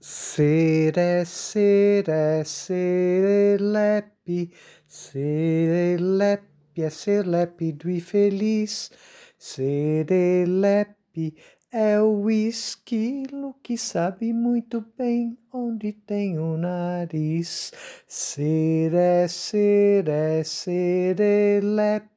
Sere, 0.00 1.24
serelepe, 1.24 2.44
serelepe 2.44 4.50
Serelepe 4.86 6.82
é 6.82 6.90
ser 6.90 7.26
lépido 7.26 7.90
e 7.90 8.00
feliz. 8.00 8.90
Serelepe 9.38 11.34
é 11.72 12.00
o 12.00 12.30
esquilo 12.30 13.54
que 13.62 13.76
sabe 13.76 14.32
muito 14.32 14.84
bem 14.96 15.36
onde 15.52 15.92
tem 15.92 16.38
o 16.38 16.56
nariz. 16.56 17.72
Seré, 18.06 19.28
seré, 19.28 20.44
serelepe, 20.44 22.08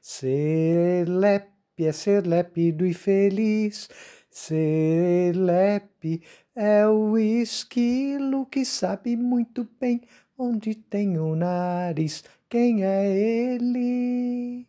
serelepe 0.00 1.58
é 1.86 1.92
ser 1.92 2.26
lépido 2.26 2.84
e 2.84 2.92
feliz. 2.92 3.88
Serelepe 4.30 6.22
é 6.54 6.86
o 6.86 7.16
esquilo 7.16 8.46
que 8.46 8.64
sabe 8.64 9.16
muito 9.16 9.68
bem 9.80 10.00
onde 10.36 10.74
tem 10.74 11.18
o 11.18 11.34
nariz. 11.36 12.24
Quem 12.48 12.84
é 12.84 13.06
ele? 13.16 14.66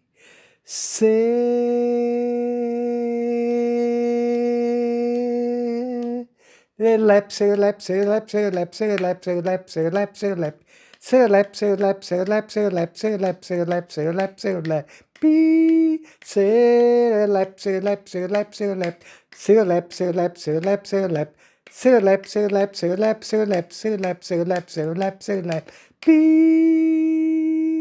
Lap, 6.79 7.31
say 7.31 7.55
lap, 7.55 7.81
say 7.81 8.03
lap, 8.05 8.29
say 8.29 8.49
lap, 8.49 8.73
say 8.73 8.95
lap, 8.97 9.23
say 9.23 9.41
lap, 9.41 9.69
say 9.69 9.89
lap, 9.89 10.15
say 10.17 10.33
lap. 10.33 10.55
Say 10.99 11.27
lap, 11.27 11.55
say 11.55 11.75
lap, 11.75 12.03
say 12.03 12.23
lap, 12.23 12.49
say 12.51 12.69
lap, 12.69 12.95
say 12.97 13.17
lap, 13.17 13.43
say 13.43 13.63
lap, 13.65 13.91
say 13.91 14.11
lap, 14.11 14.39
say 14.39 14.61
lap. 14.61 14.89
Pee. 15.19 15.99
Say 16.23 17.25
lap, 17.27 17.59
say 17.59 17.79
lap, 17.81 18.07
say 18.07 18.27
lap, 18.27 18.55
say 18.55 18.73
lap. 18.75 19.03
Say 19.31 19.61
lap, 19.63 19.93
say 19.93 20.11
lap, 20.13 20.37
say 20.37 20.59
lap, 20.59 20.87
say 20.87 21.07
lap. 21.07 21.35
Say 21.69 21.99
lap, 21.99 22.25
say 22.25 22.47
lap, 22.47 22.75
say 22.75 22.95
lap, 22.95 23.23
say 23.23 23.45
lap, 23.45 23.73
say 23.73 23.95
lap, 23.97 24.23
say 24.23 24.43
lap, 24.43 24.69
say 24.69 24.85
lap, 24.85 25.21
say 25.23 25.41
lap. 25.41 25.69
Pee. 26.01 27.78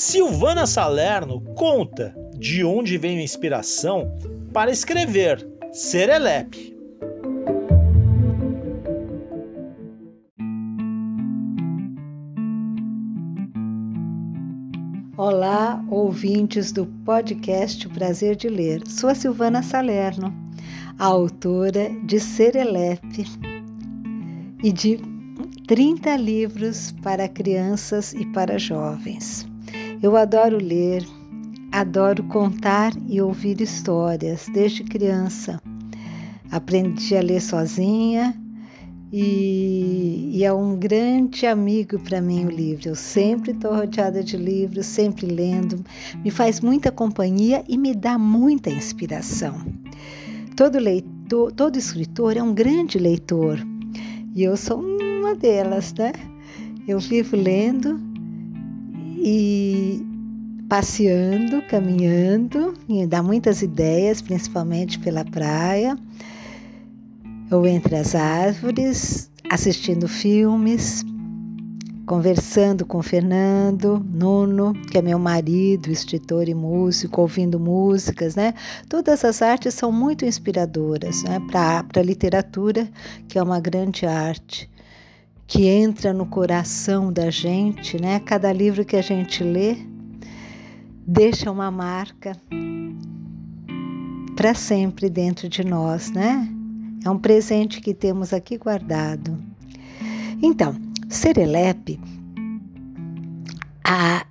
Silvana 0.00 0.64
Salerno 0.64 1.40
conta 1.56 2.14
de 2.38 2.64
onde 2.64 2.96
veio 2.96 3.18
a 3.18 3.22
inspiração 3.24 4.16
para 4.52 4.70
escrever 4.70 5.44
Serelepe. 5.72 6.72
Olá, 15.16 15.84
ouvintes 15.90 16.70
do 16.70 16.86
podcast 17.04 17.88
Prazer 17.88 18.36
de 18.36 18.48
Ler. 18.48 18.86
Sou 18.86 19.10
a 19.10 19.16
Silvana 19.16 19.64
Salerno, 19.64 20.32
a 20.96 21.06
autora 21.06 21.90
de 22.06 22.20
Serelepe 22.20 23.24
e 24.62 24.70
de 24.70 25.00
30 25.66 26.16
livros 26.18 26.92
para 27.02 27.28
crianças 27.28 28.12
e 28.12 28.24
para 28.26 28.60
jovens. 28.60 29.44
Eu 30.00 30.16
adoro 30.16 30.58
ler, 30.58 31.04
adoro 31.72 32.22
contar 32.24 32.92
e 33.08 33.20
ouvir 33.20 33.60
histórias 33.60 34.46
desde 34.54 34.84
criança. 34.84 35.60
Aprendi 36.52 37.16
a 37.16 37.20
ler 37.20 37.40
sozinha 37.40 38.32
e, 39.12 40.30
e, 40.34 40.44
é 40.44 40.52
um 40.52 40.76
grande 40.76 41.46
amigo 41.46 41.98
para 41.98 42.20
mim 42.20 42.46
o 42.46 42.50
livro. 42.50 42.90
Eu 42.90 42.94
sempre 42.94 43.50
estou 43.50 43.74
rodeada 43.74 44.22
de 44.22 44.36
livros, 44.36 44.86
sempre 44.86 45.26
lendo, 45.26 45.84
me 46.22 46.30
faz 46.30 46.60
muita 46.60 46.92
companhia 46.92 47.64
e 47.66 47.76
me 47.76 47.92
dá 47.92 48.16
muita 48.16 48.70
inspiração. 48.70 49.60
Todo 50.54 50.78
leitor, 50.78 51.50
todo 51.50 51.76
escritor 51.76 52.36
é 52.36 52.42
um 52.42 52.54
grande 52.54 52.98
leitor 52.98 53.58
e 54.32 54.44
eu 54.44 54.56
sou 54.56 54.80
uma 54.80 55.34
delas, 55.34 55.92
né? 55.94 56.12
Eu 56.86 57.00
vivo 57.00 57.36
lendo 57.36 58.07
e 59.20 60.06
passeando, 60.68 61.62
caminhando, 61.62 62.74
me 62.88 63.06
dá 63.06 63.22
muitas 63.22 63.62
ideias, 63.62 64.20
principalmente 64.20 64.98
pela 64.98 65.24
praia 65.24 65.96
ou 67.50 67.66
entre 67.66 67.96
as 67.96 68.14
árvores, 68.14 69.30
assistindo 69.50 70.06
filmes, 70.06 71.04
conversando 72.04 72.86
com 72.86 73.02
Fernando, 73.02 74.04
Nuno, 74.12 74.72
que 74.90 74.98
é 74.98 75.02
meu 75.02 75.18
marido, 75.18 75.90
escritor 75.90 76.48
e 76.48 76.54
músico, 76.54 77.20
ouvindo 77.20 77.58
músicas, 77.58 78.34
né? 78.34 78.54
Todas 78.88 79.24
as 79.24 79.42
artes 79.42 79.74
são 79.74 79.90
muito 79.92 80.24
inspiradoras, 80.24 81.22
né? 81.22 81.40
Para 81.50 81.84
a 81.96 82.02
literatura, 82.02 82.88
que 83.28 83.38
é 83.38 83.42
uma 83.42 83.60
grande 83.60 84.06
arte, 84.06 84.70
que 85.48 85.66
entra 85.66 86.12
no 86.12 86.26
coração 86.26 87.10
da 87.10 87.30
gente, 87.30 87.98
né? 87.98 88.20
Cada 88.20 88.52
livro 88.52 88.84
que 88.84 88.94
a 88.94 89.00
gente 89.00 89.42
lê 89.42 89.78
deixa 91.06 91.50
uma 91.50 91.70
marca 91.70 92.36
para 94.36 94.52
sempre 94.52 95.08
dentro 95.08 95.48
de 95.48 95.64
nós, 95.64 96.10
né? 96.10 96.46
É 97.02 97.08
um 97.08 97.18
presente 97.18 97.80
que 97.80 97.94
temos 97.94 98.34
aqui 98.34 98.58
guardado. 98.58 99.38
Então, 100.42 100.76
Serelepe 101.08 101.98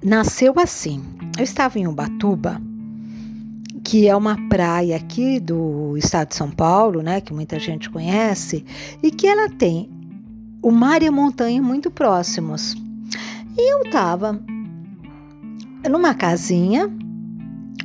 nasceu 0.03 0.53
assim. 0.60 1.03
Eu 1.36 1.43
estava 1.43 1.80
em 1.80 1.88
Ubatuba, 1.88 2.62
que 3.84 4.08
é 4.08 4.15
uma 4.15 4.38
praia 4.47 4.95
aqui 4.95 5.39
do 5.39 5.97
estado 5.97 6.30
de 6.30 6.36
São 6.36 6.51
Paulo, 6.51 7.01
né, 7.01 7.21
que 7.21 7.34
muita 7.34 7.58
gente 7.58 7.89
conhece, 7.89 8.63
e 9.01 9.10
que 9.10 9.25
ela 9.25 9.49
tem 9.49 9.96
o 10.61 10.71
mar 10.71 11.01
e 11.01 11.07
a 11.07 11.11
montanha 11.11 11.61
muito 11.61 11.89
próximos. 11.91 12.75
E 13.57 13.73
eu 13.73 13.83
estava 13.83 14.39
numa 15.89 16.13
casinha 16.13 16.91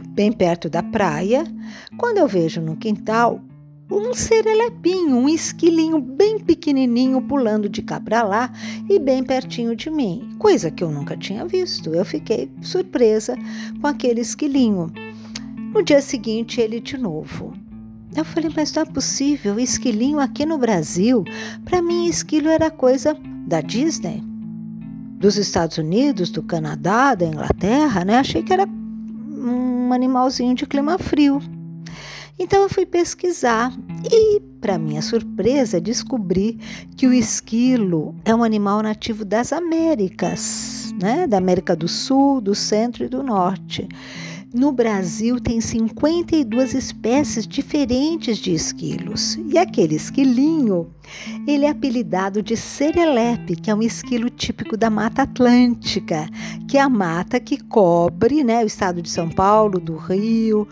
bem 0.08 0.30
perto 0.30 0.68
da 0.68 0.82
praia, 0.82 1.44
quando 1.96 2.18
eu 2.18 2.28
vejo 2.28 2.61
no 2.61 2.76
quintal 2.76 3.40
um 3.90 4.14
serelepinho, 4.14 5.16
um 5.16 5.28
esquilinho 5.28 6.00
bem 6.00 6.38
pequenininho 6.38 7.20
pulando 7.22 7.68
de 7.68 7.82
cá 7.82 8.00
para 8.00 8.22
lá 8.22 8.50
e 8.88 8.98
bem 8.98 9.22
pertinho 9.22 9.76
de 9.76 9.90
mim, 9.90 10.30
coisa 10.38 10.70
que 10.70 10.82
eu 10.82 10.90
nunca 10.90 11.16
tinha 11.16 11.44
visto. 11.46 11.90
Eu 11.94 12.04
fiquei 12.04 12.50
surpresa 12.62 13.37
com 13.80 13.87
aquele 13.87 14.20
esquilinho. 14.20 14.90
No 15.74 15.82
dia 15.82 16.00
seguinte, 16.00 16.61
ele 16.61 16.80
de 16.80 16.96
novo. 16.96 17.52
Eu 18.14 18.25
falei, 18.25 18.51
mas 18.55 18.72
não 18.75 18.83
é 18.83 18.87
possível, 18.87 19.59
esquilinho 19.59 20.20
aqui 20.20 20.44
no 20.44 20.59
Brasil. 20.59 21.25
Para 21.64 21.81
mim, 21.81 22.07
esquilo 22.07 22.48
era 22.48 22.70
coisa 22.70 23.16
da 23.46 23.61
Disney, 23.61 24.22
dos 25.18 25.37
Estados 25.37 25.79
Unidos, 25.79 26.31
do 26.31 26.42
Canadá, 26.42 27.14
da 27.14 27.27
Inglaterra, 27.27 28.05
né? 28.05 28.18
Achei 28.18 28.42
que 28.42 28.53
era 28.53 28.66
um 28.66 29.92
animalzinho 29.92 30.55
de 30.55 30.66
clima 30.66 30.98
frio. 30.98 31.40
Então 32.38 32.62
eu 32.62 32.68
fui 32.68 32.85
pesquisar 32.85 33.72
e, 34.11 34.40
para 34.61 34.79
minha 34.79 35.01
surpresa, 35.01 35.81
descobri 35.81 36.59
que 36.96 37.07
o 37.07 37.12
esquilo 37.12 38.14
é 38.25 38.35
um 38.35 38.42
animal 38.42 38.83
nativo 38.83 39.25
das 39.25 39.53
Américas, 39.53 40.92
né? 41.01 41.27
Da 41.27 41.38
América 41.38 41.75
do 41.75 41.88
Sul, 41.88 42.40
do 42.40 42.55
Centro 42.55 43.05
e 43.05 43.09
do 43.09 43.22
Norte. 43.22 43.88
No 44.55 44.71
Brasil 44.71 45.41
tem 45.41 45.62
52 45.62 46.75
espécies 46.75 47.47
diferentes 47.47 48.37
de 48.37 48.53
esquilos. 48.53 49.38
E 49.49 49.57
aquele 49.57 49.95
esquilinho, 49.95 50.93
ele 51.47 51.65
é 51.65 51.71
apelidado 51.71 52.43
de 52.43 52.55
serelepe, 52.55 53.57
que 53.57 53.71
é 53.71 53.75
um 53.75 53.81
esquilo 53.81 54.29
típico 54.29 54.77
da 54.77 54.91
Mata 54.91 55.23
Atlântica, 55.23 56.29
que 56.69 56.77
é 56.77 56.83
a 56.83 56.88
mata 56.88 57.41
que 57.41 57.57
cobre 57.65 58.45
né, 58.45 58.62
o 58.62 58.67
estado 58.67 59.01
de 59.01 59.09
São 59.09 59.31
Paulo, 59.31 59.81
do 59.81 59.97
Rio, 59.97 60.69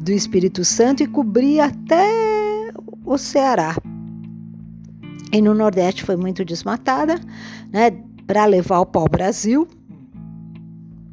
do 0.00 0.10
Espírito 0.10 0.64
Santo 0.64 1.02
e 1.02 1.06
cobria 1.06 1.66
até 1.66 2.72
o 3.04 3.18
Ceará. 3.18 3.76
E 5.30 5.42
no 5.42 5.52
Nordeste 5.52 6.02
foi 6.02 6.16
muito 6.16 6.46
desmatada, 6.46 7.20
né, 7.70 7.90
para 8.26 8.46
levar 8.46 8.80
o 8.80 8.86
pau-brasil, 8.86 9.68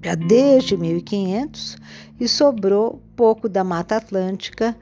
já 0.06 0.14
desde 0.14 0.78
1500 0.78 1.78
e 2.20 2.28
sobrou 2.28 3.02
pouco 3.16 3.50
da 3.50 3.64
Mata 3.64 3.96
Atlântica, 3.96 4.78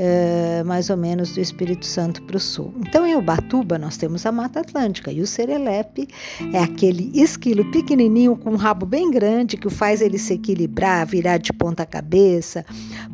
é, 0.00 0.62
mais 0.62 0.88
ou 0.88 0.96
menos 0.96 1.32
do 1.32 1.40
Espírito 1.40 1.84
Santo 1.84 2.22
para 2.22 2.36
o 2.36 2.40
sul. 2.40 2.72
Então, 2.78 3.04
em 3.04 3.16
Ubatuba, 3.16 3.76
nós 3.76 3.96
temos 3.96 4.24
a 4.24 4.30
Mata 4.30 4.60
Atlântica 4.60 5.10
e 5.10 5.20
o 5.20 5.26
serelepe 5.26 6.06
é 6.52 6.60
aquele 6.60 7.10
esquilo 7.12 7.68
pequenininho 7.72 8.36
com 8.36 8.50
um 8.50 8.56
rabo 8.56 8.86
bem 8.86 9.10
grande 9.10 9.56
que 9.56 9.68
faz 9.68 10.00
ele 10.00 10.16
se 10.16 10.34
equilibrar, 10.34 11.04
virar 11.04 11.38
de 11.38 11.52
ponta 11.52 11.84
cabeça, 11.84 12.64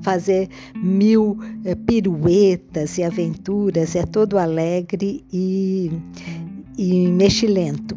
fazer 0.02 0.50
mil 0.76 1.38
é, 1.64 1.74
piruetas 1.74 2.98
e 2.98 3.02
aventuras, 3.02 3.96
é 3.96 4.04
todo 4.04 4.36
alegre 4.36 5.24
e, 5.32 5.90
e 6.76 7.08
mexilento. 7.08 7.96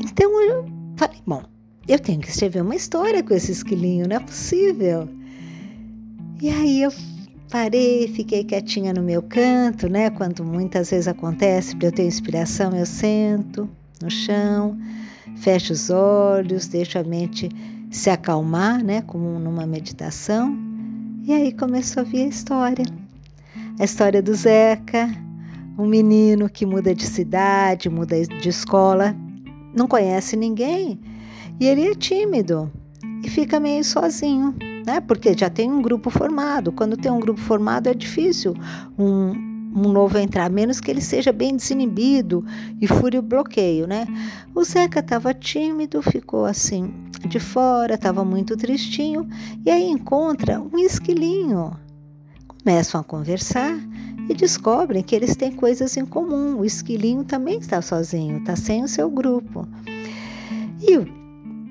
Então, 0.00 0.40
eu 0.40 0.64
falei, 0.96 1.18
bom, 1.26 1.42
eu 1.88 1.98
tenho 1.98 2.20
que 2.20 2.28
escrever 2.28 2.60
uma 2.60 2.76
história 2.76 3.22
com 3.22 3.32
esse 3.32 3.50
esquilinho, 3.50 4.06
não 4.06 4.16
é 4.16 4.20
possível. 4.20 5.08
E 6.40 6.50
aí 6.50 6.82
eu 6.82 6.92
parei, 7.50 8.08
fiquei 8.08 8.44
quietinha 8.44 8.92
no 8.92 9.02
meu 9.02 9.22
canto, 9.22 9.88
né? 9.88 10.10
Quando 10.10 10.44
muitas 10.44 10.90
vezes 10.90 11.08
acontece, 11.08 11.74
para 11.74 11.88
eu 11.88 11.92
ter 11.92 12.06
inspiração, 12.06 12.76
eu 12.76 12.84
sento 12.84 13.68
no 14.02 14.10
chão, 14.10 14.78
fecho 15.36 15.72
os 15.72 15.88
olhos, 15.88 16.66
deixo 16.66 16.98
a 16.98 17.02
mente 17.02 17.48
se 17.90 18.10
acalmar, 18.10 18.84
né? 18.84 19.00
Como 19.02 19.38
numa 19.38 19.66
meditação. 19.66 20.54
E 21.24 21.32
aí 21.32 21.52
começou 21.52 22.02
a 22.02 22.04
vir 22.04 22.24
a 22.24 22.28
história. 22.28 22.84
A 23.80 23.84
história 23.84 24.22
do 24.22 24.34
Zeca, 24.34 25.08
um 25.78 25.86
menino 25.86 26.50
que 26.50 26.66
muda 26.66 26.94
de 26.94 27.06
cidade, 27.06 27.88
muda 27.88 28.20
de 28.26 28.48
escola, 28.48 29.16
não 29.74 29.88
conhece 29.88 30.36
ninguém 30.36 31.00
e 31.60 31.66
ele 31.66 31.86
é 31.86 31.94
tímido 31.94 32.70
e 33.24 33.28
fica 33.28 33.58
meio 33.58 33.84
sozinho, 33.84 34.54
né? 34.86 35.00
Porque 35.00 35.36
já 35.36 35.50
tem 35.50 35.70
um 35.70 35.82
grupo 35.82 36.10
formado. 36.10 36.72
Quando 36.72 36.96
tem 36.96 37.10
um 37.10 37.20
grupo 37.20 37.40
formado 37.40 37.88
é 37.88 37.94
difícil 37.94 38.54
um, 38.98 39.32
um 39.74 39.92
novo 39.92 40.18
entrar, 40.18 40.46
a 40.46 40.48
menos 40.48 40.80
que 40.80 40.90
ele 40.90 41.00
seja 41.00 41.32
bem 41.32 41.56
desinibido 41.56 42.44
e 42.80 42.86
fure 42.86 43.18
o 43.18 43.22
bloqueio, 43.22 43.86
né? 43.86 44.06
O 44.54 44.62
Zeca 44.64 45.00
estava 45.00 45.34
tímido, 45.34 46.00
ficou 46.02 46.44
assim 46.44 46.92
de 47.28 47.40
fora, 47.40 47.94
estava 47.94 48.24
muito 48.24 48.56
tristinho 48.56 49.28
e 49.64 49.70
aí 49.70 49.88
encontra 49.88 50.60
um 50.60 50.78
esquilinho. 50.78 51.72
Começam 52.46 53.00
a 53.00 53.04
conversar 53.04 53.78
e 54.28 54.34
descobrem 54.34 55.02
que 55.02 55.16
eles 55.16 55.34
têm 55.34 55.50
coisas 55.50 55.96
em 55.96 56.04
comum. 56.04 56.58
O 56.58 56.64
esquilinho 56.64 57.24
também 57.24 57.58
está 57.58 57.80
sozinho, 57.80 58.38
está 58.38 58.54
sem 58.54 58.84
o 58.84 58.88
seu 58.88 59.10
grupo. 59.10 59.66
E 60.80 60.96
o 60.96 61.17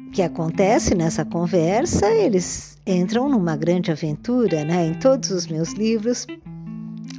que 0.08 0.22
acontece 0.22 0.96
nessa 0.96 1.24
conversa? 1.24 2.10
Eles 2.12 2.78
entram 2.86 3.30
numa 3.30 3.56
grande 3.56 3.92
aventura, 3.92 4.64
né? 4.64 4.88
Em 4.88 4.94
todos 4.96 5.32
os 5.32 5.48
meus 5.48 5.74
livros 5.74 6.26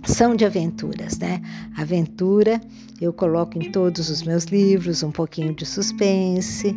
são 0.04 0.34
de 0.34 0.44
aventuras, 0.44 1.18
né? 1.18 1.40
Aventura 1.76 2.60
eu 3.00 3.12
coloco 3.12 3.58
em 3.58 3.70
todos 3.70 4.10
os 4.10 4.22
meus 4.22 4.44
livros 4.44 5.02
um 5.02 5.10
pouquinho 5.10 5.54
de 5.54 5.64
suspense, 5.64 6.74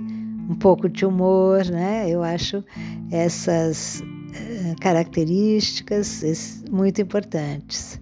um 0.49 0.55
pouco 0.55 0.89
de 0.89 1.05
humor, 1.05 1.65
né? 1.65 2.09
Eu 2.09 2.23
acho 2.23 2.63
essas 3.09 4.01
uh, 4.01 4.75
características 4.79 6.63
muito 6.69 7.01
importantes. 7.01 8.00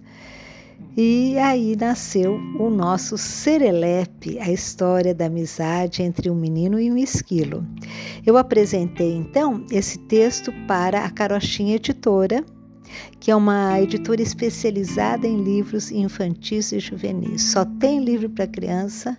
E 0.96 1.38
aí 1.38 1.76
nasceu 1.76 2.34
o 2.58 2.68
nosso 2.68 3.16
Serelepe, 3.16 4.38
a 4.40 4.50
história 4.50 5.14
da 5.14 5.26
amizade 5.26 6.02
entre 6.02 6.28
um 6.28 6.34
menino 6.34 6.80
e 6.80 6.90
um 6.90 6.96
esquilo. 6.96 7.64
Eu 8.26 8.36
apresentei 8.36 9.12
então 9.12 9.64
esse 9.70 9.98
texto 9.98 10.52
para 10.66 11.04
a 11.04 11.10
Carochinha 11.10 11.76
Editora, 11.76 12.44
que 13.20 13.30
é 13.30 13.36
uma 13.36 13.80
editora 13.80 14.20
especializada 14.20 15.28
em 15.28 15.42
livros 15.42 15.92
infantis 15.92 16.72
e 16.72 16.80
juvenis. 16.80 17.52
Só 17.52 17.64
tem 17.64 18.04
livro 18.04 18.28
para 18.28 18.48
criança 18.48 19.16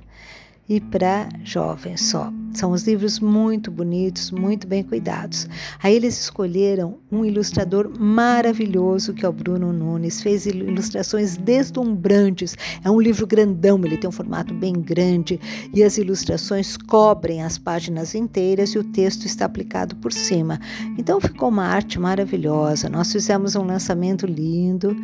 e 0.68 0.80
para 0.80 1.28
jovens 1.44 2.02
só. 2.02 2.32
São 2.54 2.72
os 2.72 2.84
livros 2.84 3.20
muito 3.20 3.72
bonitos, 3.72 4.30
muito 4.30 4.68
bem 4.68 4.84
cuidados. 4.84 5.48
Aí 5.82 5.96
eles 5.96 6.20
escolheram 6.20 6.98
um 7.10 7.24
ilustrador 7.24 7.90
maravilhoso 7.98 9.14
que 9.14 9.26
é 9.26 9.30
o 9.30 9.32
Bruno 9.32 9.72
Nunes. 9.72 10.22
Fez 10.22 10.46
ilustrações 10.46 11.38
deslumbrantes. 11.38 12.58
É 12.84 12.92
um 12.92 13.00
livro 13.00 13.26
grandão, 13.26 13.80
ele 13.86 13.98
tem 13.98 14.10
um 14.10 14.12
formato 14.12 14.54
bem 14.54 14.74
grande 14.74 15.40
e 15.74 15.82
as 15.82 15.98
ilustrações 15.98 16.76
cobrem 16.76 17.42
as 17.42 17.58
páginas 17.58 18.16
inteiras 18.16 18.72
e 18.72 18.80
o 18.80 18.84
texto 18.84 19.26
está 19.26 19.46
aplicado 19.46 19.96
por 19.96 20.12
cima. 20.12 20.60
Então 20.98 21.22
ficou 21.22 21.48
uma 21.48 21.66
arte 21.66 21.98
maravilhosa. 21.98 22.90
Nós 22.90 23.12
fizemos 23.12 23.56
um 23.56 23.64
lançamento 23.64 24.26
lindo 24.26 24.96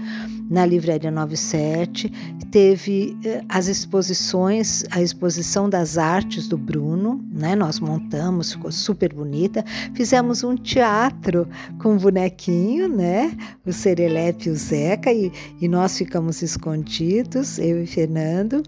na 0.50 0.66
Livraria 0.66 1.12
97. 1.12 2.12
Teve 2.52 3.18
eh, 3.24 3.42
as 3.48 3.68
exposições, 3.68 4.84
a 4.92 5.02
exposição 5.02 5.47
das 5.70 5.98
artes 5.98 6.48
do 6.48 6.58
Bruno, 6.58 7.24
né? 7.32 7.56
Nós 7.56 7.80
montamos, 7.80 8.52
ficou 8.52 8.72
super 8.72 9.14
bonita. 9.14 9.64
Fizemos 9.94 10.44
um 10.44 10.56
teatro 10.56 11.48
com 11.80 11.98
bonequinho, 11.98 12.90
né? 12.90 13.32
O 13.66 13.72
Serelepe 13.72 14.50
e 14.50 14.52
o 14.52 14.56
Zeca, 14.56 15.12
e, 15.12 15.32
e 15.62 15.68
nós 15.68 15.98
ficamos 15.98 16.42
escondidos, 16.42 17.58
eu 17.60 17.82
e 17.82 17.88
Fernando, 17.88 18.62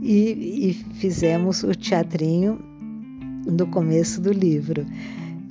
e, 0.00 0.70
e 0.70 0.74
fizemos 0.94 1.62
o 1.62 1.74
teatrinho 1.74 2.58
no 3.46 3.66
começo 3.66 4.20
do 4.20 4.32
livro. 4.32 4.86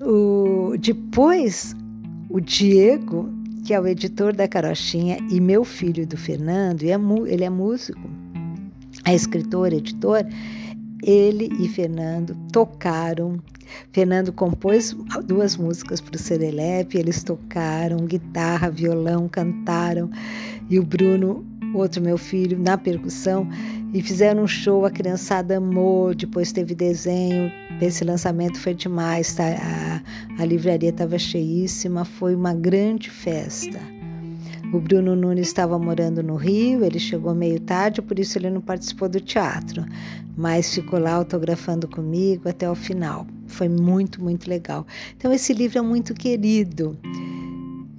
O, 0.01 0.75
depois, 0.79 1.75
o 2.29 2.39
Diego, 2.39 3.29
que 3.63 3.73
é 3.73 3.79
o 3.79 3.87
editor 3.87 4.33
da 4.33 4.47
Carochinha, 4.47 5.17
e 5.29 5.39
meu 5.39 5.63
filho 5.63 6.07
do 6.07 6.17
Fernando, 6.17 6.83
é, 6.83 6.97
ele 7.27 7.43
é 7.43 7.49
músico, 7.49 8.09
é 9.05 9.15
escritor, 9.15 9.73
editor, 9.73 10.25
ele 11.03 11.49
e 11.59 11.67
Fernando 11.67 12.35
tocaram. 12.51 13.39
Fernando 13.91 14.33
compôs 14.33 14.95
duas 15.25 15.55
músicas 15.55 16.01
para 16.01 16.15
o 16.15 16.19
Serelepe, 16.19 16.97
eles 16.97 17.23
tocaram 17.23 18.05
guitarra, 18.05 18.69
violão, 18.69 19.29
cantaram, 19.29 20.09
e 20.69 20.77
o 20.77 20.83
Bruno, 20.83 21.45
outro 21.73 22.01
meu 22.01 22.17
filho, 22.17 22.59
na 22.59 22.77
percussão, 22.77 23.47
e 23.93 24.01
fizeram 24.01 24.43
um 24.43 24.47
show, 24.47 24.85
a 24.85 24.91
criançada 24.91 25.57
amou, 25.57 26.13
depois 26.13 26.51
teve 26.51 26.75
desenho, 26.75 27.49
esse 27.81 28.03
lançamento 28.03 28.59
foi 28.59 28.73
demais, 28.73 29.33
tá? 29.33 29.45
a, 29.45 30.41
a 30.41 30.45
livraria 30.45 30.89
estava 30.89 31.17
cheíssima, 31.17 32.03
foi 32.03 32.35
uma 32.35 32.53
grande 32.53 33.09
festa. 33.09 33.79
O 34.73 34.79
Bruno 34.79 35.17
Nunes 35.17 35.47
estava 35.47 35.77
morando 35.77 36.23
no 36.23 36.35
Rio, 36.35 36.85
ele 36.85 36.97
chegou 36.97 37.35
meio 37.35 37.59
tarde, 37.59 38.01
por 38.01 38.17
isso 38.17 38.37
ele 38.37 38.49
não 38.49 38.61
participou 38.61 39.09
do 39.09 39.19
teatro, 39.19 39.85
mas 40.37 40.73
ficou 40.73 40.97
lá 40.97 41.13
autografando 41.13 41.89
comigo 41.89 42.47
até 42.47 42.69
o 42.69 42.75
final. 42.75 43.27
Foi 43.47 43.67
muito, 43.67 44.23
muito 44.23 44.49
legal. 44.49 44.87
Então, 45.17 45.33
esse 45.33 45.53
livro 45.53 45.79
é 45.79 45.81
muito 45.81 46.13
querido 46.13 46.97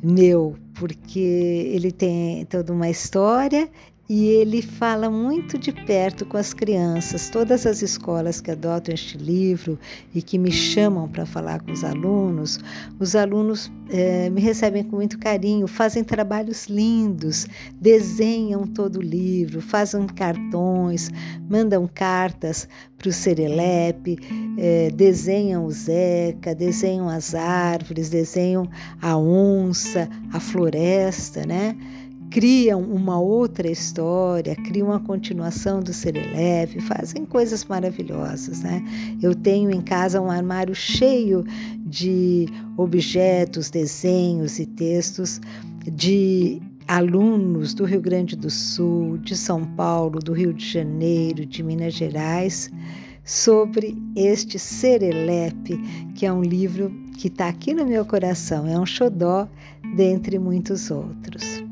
meu, 0.03 0.57
porque 0.73 1.19
ele 1.19 1.93
tem 1.93 2.47
toda 2.47 2.73
uma 2.73 2.89
história 2.89 3.69
e 4.15 4.27
ele 4.27 4.61
fala 4.61 5.09
muito 5.09 5.57
de 5.57 5.73
perto 5.73 6.27
com 6.27 6.37
as 6.37 6.53
crianças. 6.53 7.31
Todas 7.31 7.65
as 7.65 7.81
escolas 7.81 8.43
que 8.43 8.51
adotam 8.51 8.93
este 8.93 9.17
livro 9.17 9.79
e 10.15 10.21
que 10.21 10.37
me 10.37 10.53
chamam 10.53 11.09
para 11.09 11.25
falar 11.25 11.63
com 11.63 11.73
os 11.73 11.83
alunos, 11.83 12.61
os 13.01 13.17
alunos 13.17 13.73
é, 13.89 14.29
me 14.29 14.43
recebem 14.43 14.85
com 14.85 14.97
muito 14.97 15.19
carinho, 15.19 15.67
fazem 15.67 16.05
trabalhos 16.05 16.67
lindos, 16.67 17.47
desenham 17.81 18.67
todo 18.67 18.97
o 18.97 19.03
livro, 19.03 19.63
fazem 19.63 20.07
cartões, 20.07 21.09
mandam 21.49 21.89
cartas 21.95 22.69
para 22.99 23.09
o 23.09 23.13
Serelepe, 23.13 24.19
é, 24.59 24.91
desenham 24.91 25.65
o 25.65 25.71
Zeca, 25.71 26.55
desenham 26.55 27.09
as 27.09 27.35
árvores, 27.35 28.11
desenham 28.11 28.69
a 29.01 29.17
onça, 29.17 30.07
a 30.35 30.39
floresta, 30.39 31.47
né? 31.47 31.75
Criam 32.33 32.81
uma 32.81 33.21
outra 33.21 33.71
história, 33.71 34.57
criam 34.57 34.89
uma 34.89 34.99
continuação 34.99 35.81
do 35.81 35.93
Serelepe, 35.93 36.81
fazem 36.81 37.27
coisas 37.27 37.63
maravilhosas, 37.67 38.63
né? 38.63 38.83
Eu 39.21 39.35
tenho 39.35 39.71
em 39.71 39.83
casa 39.83 40.19
um 40.19 40.31
armário 40.31 40.75
cheio 40.75 41.45
de 41.85 42.47
objetos, 42.79 43.69
desenhos 43.69 44.59
e 44.59 44.65
textos 44.65 45.43
de 45.93 46.61
alunos 46.89 47.75
do 47.75 47.85
Rio 47.85 48.01
Grande 48.01 48.35
do 48.35 48.49
Sul, 48.49 49.19
de 49.19 49.37
São 49.37 49.67
Paulo, 49.77 50.19
do 50.19 50.33
Rio 50.33 50.55
de 50.55 50.67
Janeiro, 50.67 51.45
de 51.45 51.63
Minas 51.63 51.93
Gerais, 51.93 52.71
sobre 53.25 53.95
este 54.17 54.59
Serelepe, 54.59 55.79
que 56.15 56.25
é 56.25 56.33
um 56.33 56.43
livro 56.43 56.91
que 57.19 57.29
está 57.29 57.49
aqui 57.49 57.75
no 57.75 57.85
meu 57.85 58.07
coração, 58.07 58.67
é 58.67 58.79
um 58.79 58.87
xodó 58.87 59.47
dentre 59.95 60.39
muitos 60.39 60.91
outros. 60.91 61.63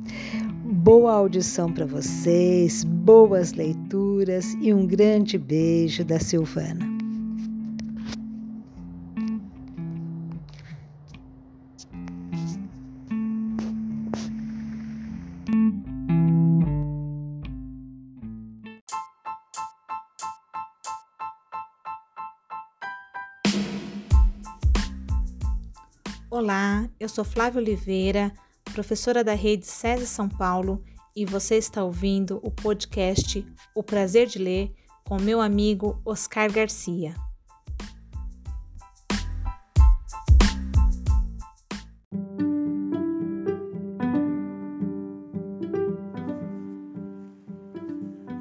Boa 0.83 1.13
audição 1.13 1.71
para 1.71 1.85
vocês, 1.85 2.85
boas 2.85 3.53
leituras 3.53 4.55
e 4.63 4.73
um 4.73 4.87
grande 4.87 5.37
beijo 5.37 6.03
da 6.03 6.19
Silvana. 6.19 6.89
Olá, 26.31 26.89
eu 26.99 27.07
sou 27.07 27.23
Flávia 27.23 27.61
Oliveira 27.61 28.33
professora 28.71 29.23
da 29.23 29.35
rede 29.35 29.67
SESI 29.67 30.07
São 30.07 30.29
Paulo, 30.29 30.83
e 31.15 31.27
você 31.27 31.57
está 31.57 31.85
ouvindo 31.85 32.41
o 32.43 32.51
podcast 32.51 33.45
O 33.75 33.83
Prazer 33.83 34.27
de 34.27 34.39
Ler 34.39 34.73
com 35.05 35.21
meu 35.21 35.41
amigo 35.41 36.01
Oscar 36.05 36.51
Garcia. 36.51 37.15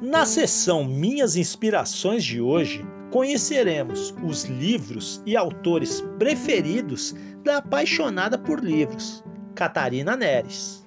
Na 0.00 0.26
sessão 0.26 0.84
Minhas 0.84 1.36
Inspirações 1.36 2.24
de 2.24 2.40
hoje, 2.40 2.84
conheceremos 3.10 4.14
os 4.24 4.44
livros 4.44 5.22
e 5.24 5.36
autores 5.36 6.02
preferidos 6.18 7.14
da 7.42 7.58
apaixonada 7.58 8.38
por 8.38 8.62
livros. 8.62 9.24
Catarina 9.60 10.16
Neres. 10.16 10.82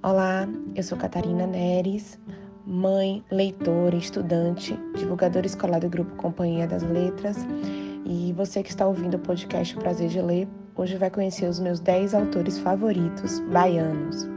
Olá, 0.00 0.48
eu 0.72 0.82
sou 0.84 0.96
Catarina 0.96 1.48
Neres, 1.48 2.16
mãe, 2.64 3.24
leitora, 3.28 3.96
estudante, 3.96 4.78
divulgadora 4.96 5.46
escolar 5.46 5.80
do 5.80 5.88
Grupo 5.88 6.14
Companhia 6.14 6.68
das 6.68 6.84
Letras. 6.84 7.36
E 8.04 8.32
você 8.34 8.62
que 8.62 8.70
está 8.70 8.86
ouvindo 8.86 9.14
o 9.14 9.18
podcast 9.18 9.74
Prazer 9.74 10.08
de 10.10 10.22
Ler, 10.22 10.46
hoje 10.76 10.96
vai 10.96 11.10
conhecer 11.10 11.48
os 11.48 11.58
meus 11.58 11.80
10 11.80 12.14
autores 12.14 12.56
favoritos 12.60 13.40
baianos. 13.50 14.35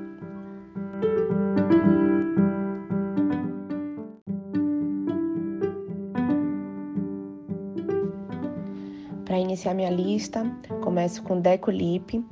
Iniciar 9.60 9.74
minha 9.74 9.90
lista, 9.90 10.50
começo 10.82 11.22
com 11.22 11.42
Deco 11.42 11.70
Lippe, 11.70 12.26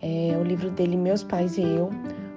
é, 0.00 0.38
o 0.40 0.44
livro 0.44 0.70
dele 0.70 0.96
Meus 0.96 1.24
Pais 1.24 1.58
e 1.58 1.62
Eu, 1.62 1.90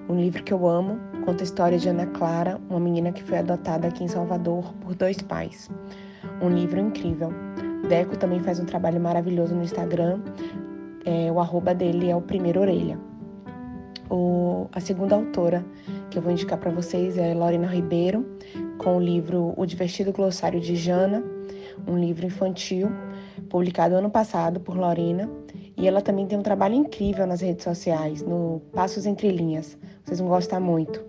um 0.09 0.15
livro 0.15 0.43
que 0.43 0.51
eu 0.51 0.67
amo, 0.67 0.97
conta 1.23 1.43
a 1.43 1.45
história 1.45 1.77
de 1.77 1.87
Ana 1.87 2.07
Clara, 2.07 2.59
uma 2.67 2.79
menina 2.79 3.11
que 3.11 3.21
foi 3.21 3.37
adotada 3.37 3.87
aqui 3.87 4.03
em 4.03 4.07
Salvador 4.07 4.73
por 4.81 4.95
dois 4.95 5.21
pais. 5.21 5.69
Um 6.41 6.49
livro 6.49 6.79
incrível. 6.79 7.31
Deco 7.87 8.17
também 8.17 8.39
faz 8.39 8.59
um 8.59 8.65
trabalho 8.65 8.99
maravilhoso 8.99 9.53
no 9.53 9.61
Instagram. 9.61 10.19
É, 11.05 11.31
o 11.31 11.39
arroba 11.39 11.75
dele 11.75 12.09
é 12.09 12.15
o 12.15 12.21
Primeiro 12.21 12.61
Orelha. 12.61 12.97
O, 14.09 14.67
a 14.71 14.79
segunda 14.79 15.13
autora 15.13 15.63
que 16.09 16.17
eu 16.17 16.21
vou 16.23 16.31
indicar 16.31 16.57
para 16.57 16.71
vocês 16.71 17.15
é 17.15 17.35
Lorena 17.35 17.67
Ribeiro, 17.67 18.25
com 18.79 18.97
o 18.97 18.99
livro 18.99 19.53
O 19.55 19.67
Divertido 19.67 20.11
Glossário 20.11 20.59
de 20.59 20.75
Jana, 20.75 21.23
um 21.87 21.95
livro 21.95 22.25
infantil 22.25 22.89
publicado 23.51 23.95
ano 23.95 24.09
passado 24.09 24.61
por 24.61 24.77
Lorena. 24.77 25.29
E 25.77 25.85
ela 25.85 26.01
também 26.01 26.25
tem 26.25 26.39
um 26.39 26.41
trabalho 26.41 26.73
incrível 26.73 27.27
nas 27.27 27.41
redes 27.41 27.65
sociais, 27.65 28.21
no 28.21 28.61
Passos 28.73 29.05
Entre 29.05 29.29
Linhas. 29.29 29.77
Vocês 30.05 30.19
vão 30.19 30.29
gostar 30.29 30.61
muito. 30.61 31.03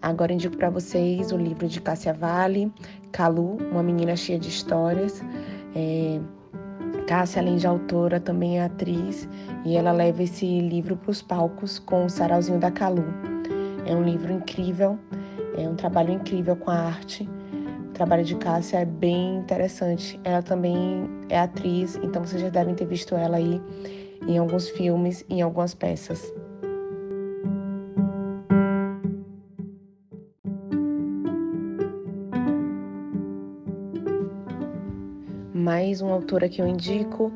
Agora 0.00 0.32
indico 0.32 0.56
para 0.56 0.70
vocês 0.70 1.32
o 1.32 1.36
livro 1.36 1.66
de 1.66 1.80
Cássia 1.80 2.14
Vale, 2.14 2.72
Calu, 3.10 3.56
uma 3.72 3.82
menina 3.82 4.14
cheia 4.14 4.38
de 4.38 4.48
histórias. 4.48 5.20
É, 5.74 6.20
Cássia, 7.06 7.42
além 7.42 7.56
de 7.56 7.66
autora, 7.66 8.18
também 8.18 8.58
é 8.58 8.64
atriz 8.64 9.28
e 9.64 9.76
ela 9.76 9.92
leva 9.92 10.22
esse 10.22 10.46
livro 10.60 10.96
para 10.96 11.10
os 11.10 11.20
palcos 11.20 11.78
com 11.78 12.06
o 12.06 12.08
Sarauzinho 12.08 12.58
da 12.58 12.70
Calu. 12.70 13.04
É 13.86 13.94
um 13.94 14.02
livro 14.02 14.32
incrível, 14.32 14.98
é 15.56 15.68
um 15.68 15.74
trabalho 15.74 16.12
incrível 16.12 16.56
com 16.56 16.70
a 16.70 16.78
arte. 16.78 17.28
O 17.88 17.92
trabalho 17.92 18.24
de 18.24 18.34
Cássia 18.36 18.78
é 18.78 18.84
bem 18.84 19.36
interessante. 19.36 20.18
Ela 20.24 20.42
também 20.42 21.08
é 21.28 21.38
atriz, 21.38 21.96
então 22.02 22.24
vocês 22.24 22.40
já 22.40 22.48
devem 22.48 22.74
ter 22.74 22.86
visto 22.86 23.14
ela 23.14 23.36
aí 23.36 23.60
em 24.26 24.38
alguns 24.38 24.70
filmes, 24.70 25.24
em 25.28 25.42
algumas 25.42 25.74
peças. 25.74 26.32
Mais 35.94 36.02
uma 36.02 36.14
autora 36.14 36.48
que 36.48 36.60
eu 36.60 36.66
indico 36.66 37.32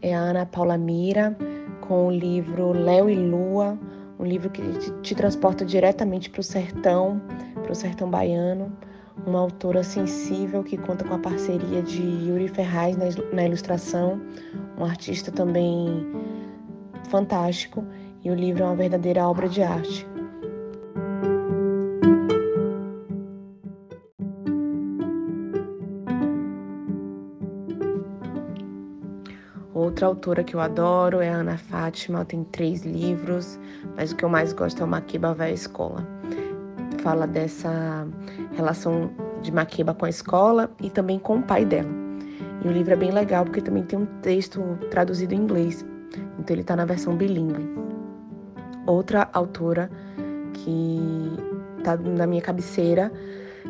é 0.00 0.14
a 0.14 0.20
Ana 0.20 0.46
Paula 0.46 0.78
Mira, 0.78 1.36
com 1.80 2.06
o 2.06 2.10
livro 2.12 2.70
Léo 2.70 3.10
e 3.10 3.16
Lua, 3.16 3.76
um 4.16 4.24
livro 4.24 4.48
que 4.48 4.62
te 5.02 5.12
transporta 5.12 5.64
diretamente 5.64 6.30
para 6.30 6.38
o 6.38 6.44
sertão, 6.44 7.20
para 7.60 7.72
o 7.72 7.74
sertão 7.74 8.08
baiano. 8.08 8.70
Uma 9.26 9.40
autora 9.40 9.82
sensível 9.82 10.62
que 10.62 10.76
conta 10.76 11.04
com 11.04 11.14
a 11.14 11.18
parceria 11.18 11.82
de 11.82 12.00
Yuri 12.00 12.46
Ferraz 12.46 12.96
na 13.32 13.44
ilustração, 13.44 14.20
um 14.78 14.84
artista 14.84 15.32
também 15.32 16.06
fantástico, 17.10 17.84
e 18.22 18.30
o 18.30 18.36
livro 18.36 18.62
é 18.62 18.66
uma 18.66 18.76
verdadeira 18.76 19.26
obra 19.26 19.48
de 19.48 19.64
arte. 19.64 20.06
Outra 30.06 30.18
autora 30.18 30.44
que 30.44 30.54
eu 30.54 30.60
adoro 30.60 31.20
é 31.20 31.28
a 31.30 31.38
Ana 31.38 31.58
Fátima, 31.58 32.18
ela 32.18 32.24
tem 32.24 32.44
três 32.44 32.84
livros, 32.84 33.58
mas 33.96 34.12
o 34.12 34.16
que 34.16 34.24
eu 34.24 34.28
mais 34.28 34.52
gosto 34.52 34.80
é 34.80 34.84
o 34.84 34.88
Maquiba 34.88 35.34
Vai 35.34 35.50
à 35.50 35.52
Escola. 35.52 36.06
Fala 37.02 37.26
dessa 37.26 38.06
relação 38.54 39.10
de 39.42 39.50
Maquiba 39.50 39.94
com 39.94 40.06
a 40.06 40.08
escola 40.08 40.70
e 40.80 40.90
também 40.90 41.18
com 41.18 41.38
o 41.38 41.42
pai 41.42 41.64
dela. 41.64 41.88
E 42.64 42.68
o 42.68 42.70
livro 42.70 42.92
é 42.92 42.96
bem 42.96 43.10
legal 43.10 43.44
porque 43.44 43.60
também 43.60 43.82
tem 43.82 43.98
um 43.98 44.06
texto 44.22 44.78
traduzido 44.92 45.34
em 45.34 45.38
inglês, 45.38 45.84
então 46.38 46.54
ele 46.54 46.60
está 46.60 46.76
na 46.76 46.84
versão 46.84 47.16
bilíngue. 47.16 47.68
Outra 48.86 49.28
autora 49.32 49.90
que 50.52 51.36
está 51.78 51.96
na 51.96 52.28
minha 52.28 52.42
cabeceira 52.42 53.10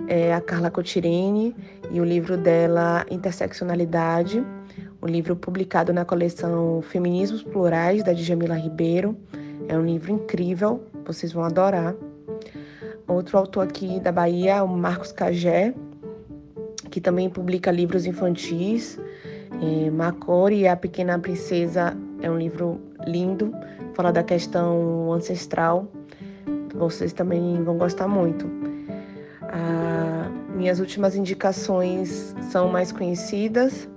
é 0.06 0.34
a 0.34 0.40
Carla 0.42 0.70
Cotirene 0.70 1.56
e 1.90 1.98
o 1.98 2.04
livro 2.04 2.36
dela 2.36 3.06
Interseccionalidade, 3.10 4.44
um 5.06 5.08
livro 5.08 5.36
publicado 5.36 5.92
na 5.92 6.04
coleção 6.04 6.82
Feminismos 6.82 7.40
Plurais, 7.44 8.02
da 8.02 8.12
Djamila 8.12 8.56
Ribeiro. 8.56 9.16
É 9.68 9.78
um 9.78 9.86
livro 9.86 10.12
incrível, 10.12 10.82
vocês 11.04 11.32
vão 11.32 11.44
adorar. 11.44 11.94
Outro 13.06 13.38
autor 13.38 13.62
aqui 13.62 14.00
da 14.00 14.10
Bahia 14.10 14.64
o 14.64 14.68
Marcos 14.68 15.12
Cagé, 15.12 15.72
que 16.90 17.00
também 17.00 17.30
publica 17.30 17.70
livros 17.70 18.04
infantis. 18.04 18.98
É, 19.62 19.90
Macori 19.90 20.62
e 20.62 20.68
a 20.68 20.76
Pequena 20.76 21.16
Princesa 21.20 21.96
é 22.20 22.28
um 22.28 22.36
livro 22.36 22.80
lindo, 23.06 23.54
fala 23.94 24.12
da 24.12 24.24
questão 24.24 25.12
ancestral. 25.12 25.86
Vocês 26.74 27.12
também 27.12 27.62
vão 27.62 27.78
gostar 27.78 28.08
muito. 28.08 28.44
Ah, 29.42 30.28
minhas 30.52 30.80
últimas 30.80 31.14
indicações 31.14 32.34
são 32.50 32.68
mais 32.68 32.90
conhecidas 32.90 33.88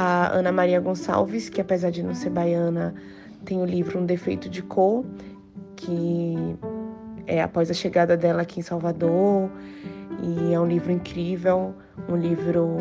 a 0.00 0.32
Ana 0.32 0.52
Maria 0.52 0.78
Gonçalves, 0.78 1.48
que 1.48 1.60
apesar 1.60 1.90
de 1.90 2.04
não 2.04 2.14
ser 2.14 2.30
baiana, 2.30 2.94
tem 3.44 3.60
o 3.60 3.64
livro 3.64 3.98
Um 3.98 4.06
Defeito 4.06 4.48
de 4.48 4.62
Cor, 4.62 5.04
que 5.74 6.36
é 7.26 7.42
após 7.42 7.68
a 7.68 7.74
chegada 7.74 8.16
dela 8.16 8.42
aqui 8.42 8.60
em 8.60 8.62
Salvador, 8.62 9.50
e 10.22 10.54
é 10.54 10.60
um 10.60 10.66
livro 10.68 10.92
incrível, 10.92 11.74
um 12.08 12.14
livro 12.14 12.76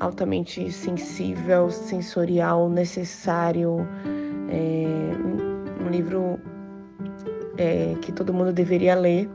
altamente 0.00 0.68
sensível, 0.72 1.70
sensorial, 1.70 2.68
necessário, 2.68 3.86
é, 4.50 5.80
um 5.80 5.88
livro 5.90 6.40
é, 7.56 7.94
que 8.02 8.10
todo 8.10 8.34
mundo 8.34 8.52
deveria 8.52 8.96
ler. 8.96 9.30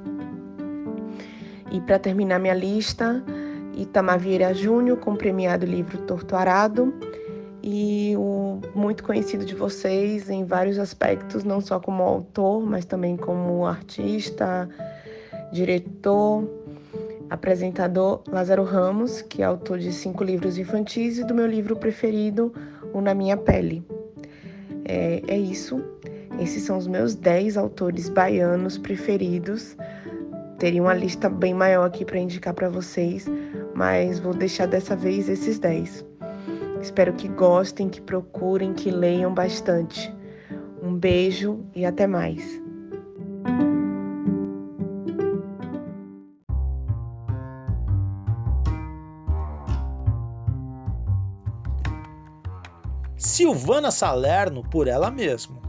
E 1.72 1.80
para 1.80 1.98
terminar 2.00 2.38
minha 2.38 2.54
lista, 2.54 3.24
Itamar 3.78 4.20
Vieira 4.20 4.54
Júnior, 4.54 4.98
com 4.98 5.12
o 5.12 5.18
premiado 5.18 5.66
livro 5.66 6.00
Torto 6.00 6.36
Arado, 6.36 6.94
e 7.62 8.14
o 8.18 8.60
muito 8.74 9.04
conhecido 9.04 9.46
de 9.46 9.54
vocês 9.54 10.30
em 10.30 10.46
vários 10.46 10.80
aspectos, 10.80 11.44
não 11.44 11.62
só 11.62 11.80
como 11.80 12.02
autor, 12.04 12.64
mas 12.66 12.86
também 12.86 13.18
como 13.18 13.66
artista, 13.66 14.70
diretor, 15.52 16.48
apresentador 17.30 18.22
Lázaro 18.30 18.64
Ramos, 18.64 19.22
que 19.22 19.42
é 19.42 19.46
autor 19.46 19.80
de 19.80 19.92
cinco 19.92 20.24
livros 20.24 20.58
infantis 20.58 21.20
e 21.20 21.24
do 21.24 21.34
meu 21.34 21.46
livro 21.46 21.76
preferido, 21.76 22.54
O 22.94 23.02
Na 23.02 23.14
Minha 23.14 23.38
Pele. 23.38 23.84
É, 24.86 25.22
é 25.28 25.38
isso. 25.38 25.84
Esses 26.40 26.64
são 26.64 26.78
os 26.78 26.88
meus 26.88 27.16
dez 27.16 27.58
autores 27.58 28.10
baianos 28.10 28.78
preferidos. 28.78 29.76
Teria 30.58 30.82
uma 30.82 30.94
lista 30.94 31.30
bem 31.30 31.54
maior 31.54 31.86
aqui 31.86 32.06
para 32.06 32.20
indicar 32.20 32.54
para 32.54 32.70
vocês, 32.70 33.26
mas 33.78 34.20
vou 34.20 34.34
deixar 34.34 34.66
dessa 34.66 34.96
vez 34.96 35.30
esses 35.30 35.60
10. 35.60 36.04
Espero 36.82 37.14
que 37.14 37.28
gostem, 37.28 37.88
que 37.88 38.02
procurem, 38.02 38.74
que 38.74 38.90
leiam 38.90 39.32
bastante. 39.32 40.12
Um 40.82 40.96
beijo 40.96 41.64
e 41.76 41.86
até 41.86 42.08
mais. 42.08 42.44
Silvana 53.16 53.92
Salerno 53.92 54.64
por 54.72 54.88
ela 54.88 55.12
mesma. 55.12 55.62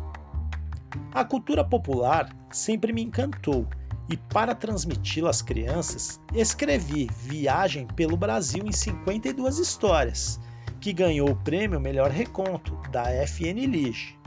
A 1.12 1.26
cultura 1.26 1.62
popular 1.62 2.34
sempre 2.50 2.90
me 2.90 3.02
encantou 3.02 3.66
e 4.08 4.16
para 4.16 4.54
transmiti-la 4.54 5.30
às 5.30 5.42
crianças, 5.42 6.20
escrevi 6.34 7.08
Viagem 7.18 7.86
pelo 7.88 8.16
Brasil 8.16 8.64
em 8.66 8.72
52 8.72 9.58
histórias, 9.58 10.40
que 10.80 10.92
ganhou 10.92 11.30
o 11.30 11.36
prêmio 11.36 11.80
Melhor 11.80 12.10
Reconto 12.10 12.76
da 12.90 13.04
FN 13.26 13.66
Lige. 13.66 14.18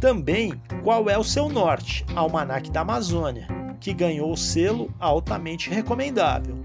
Também 0.00 0.60
Qual 0.82 1.10
é 1.10 1.18
o 1.18 1.24
seu 1.24 1.48
norte? 1.48 2.04
Almanac 2.14 2.70
da 2.70 2.80
Amazônia, 2.80 3.48
que 3.80 3.92
ganhou 3.92 4.32
o 4.32 4.36
selo 4.36 4.90
altamente 4.98 5.68
recomendável. 5.68 6.56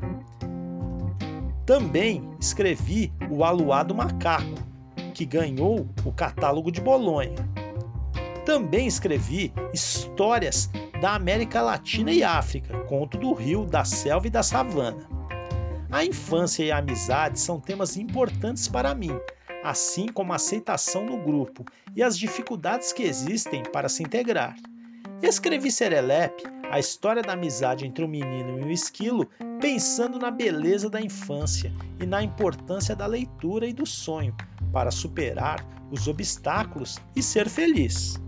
Também 1.65 2.23
escrevi 2.39 3.11
O 3.29 3.43
Aluado 3.43 3.95
Macaco, 3.95 4.55
que 5.13 5.25
ganhou 5.25 5.87
o 6.03 6.11
catálogo 6.11 6.71
de 6.71 6.81
Bolonha. 6.81 7.50
Também 8.45 8.87
escrevi 8.87 9.53
Histórias 9.73 10.69
da 10.99 11.13
América 11.15 11.61
Latina 11.61 12.11
e 12.11 12.23
África, 12.23 12.77
Conto 12.85 13.17
do 13.17 13.33
Rio, 13.33 13.65
da 13.65 13.83
Selva 13.83 14.27
e 14.27 14.29
da 14.29 14.41
Savana. 14.41 15.07
A 15.91 16.03
infância 16.05 16.63
e 16.63 16.71
a 16.71 16.77
amizade 16.77 17.39
são 17.39 17.59
temas 17.59 17.97
importantes 17.97 18.67
para 18.67 18.95
mim, 18.95 19.11
assim 19.63 20.07
como 20.07 20.33
a 20.33 20.37
aceitação 20.37 21.05
no 21.05 21.17
grupo 21.17 21.65
e 21.95 22.01
as 22.01 22.17
dificuldades 22.17 22.91
que 22.91 23.03
existem 23.03 23.61
para 23.63 23.89
se 23.89 24.01
integrar. 24.01 24.55
Escrevi 25.21 25.71
Serelepe, 25.71 26.43
a 26.71 26.79
história 26.79 27.21
da 27.21 27.33
amizade 27.33 27.85
entre 27.85 28.03
o 28.03 28.07
menino 28.07 28.59
e 28.59 28.63
o 28.63 28.71
esquilo, 28.71 29.29
pensando 29.59 30.17
na 30.17 30.31
beleza 30.31 30.89
da 30.89 31.01
infância 31.01 31.71
e 31.99 32.05
na 32.05 32.23
importância 32.23 32.95
da 32.95 33.05
leitura 33.05 33.67
e 33.67 33.73
do 33.73 33.85
sonho 33.85 34.35
para 34.71 34.89
superar 34.89 35.63
os 35.91 36.07
obstáculos 36.07 36.97
e 37.15 37.21
ser 37.21 37.49
feliz. 37.49 38.19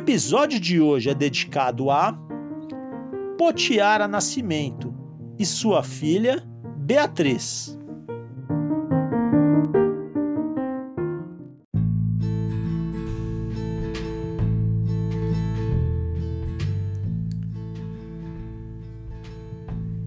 Episódio 0.00 0.58
de 0.58 0.80
hoje 0.80 1.10
é 1.10 1.14
dedicado 1.14 1.90
a 1.90 2.18
Potiara 3.36 4.08
Nascimento 4.08 4.94
e 5.38 5.44
sua 5.44 5.82
filha 5.82 6.42
Beatriz. 6.78 7.78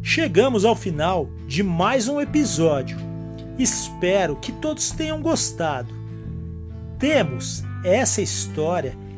Chegamos 0.01 0.65
ao 0.65 0.75
final 0.75 1.29
de 1.47 1.61
mais 1.61 2.07
um 2.07 2.19
episódio. 2.19 2.97
Espero 3.59 4.35
que 4.37 4.51
todos 4.53 4.89
tenham 4.89 5.21
gostado. 5.21 5.93
Temos 6.97 7.63
essa 7.83 8.23
história 8.23 9.02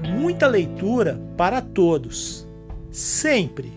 muita 0.00 0.48
leitura 0.48 1.20
para 1.36 1.60
todos, 1.60 2.48
sempre. 2.90 3.75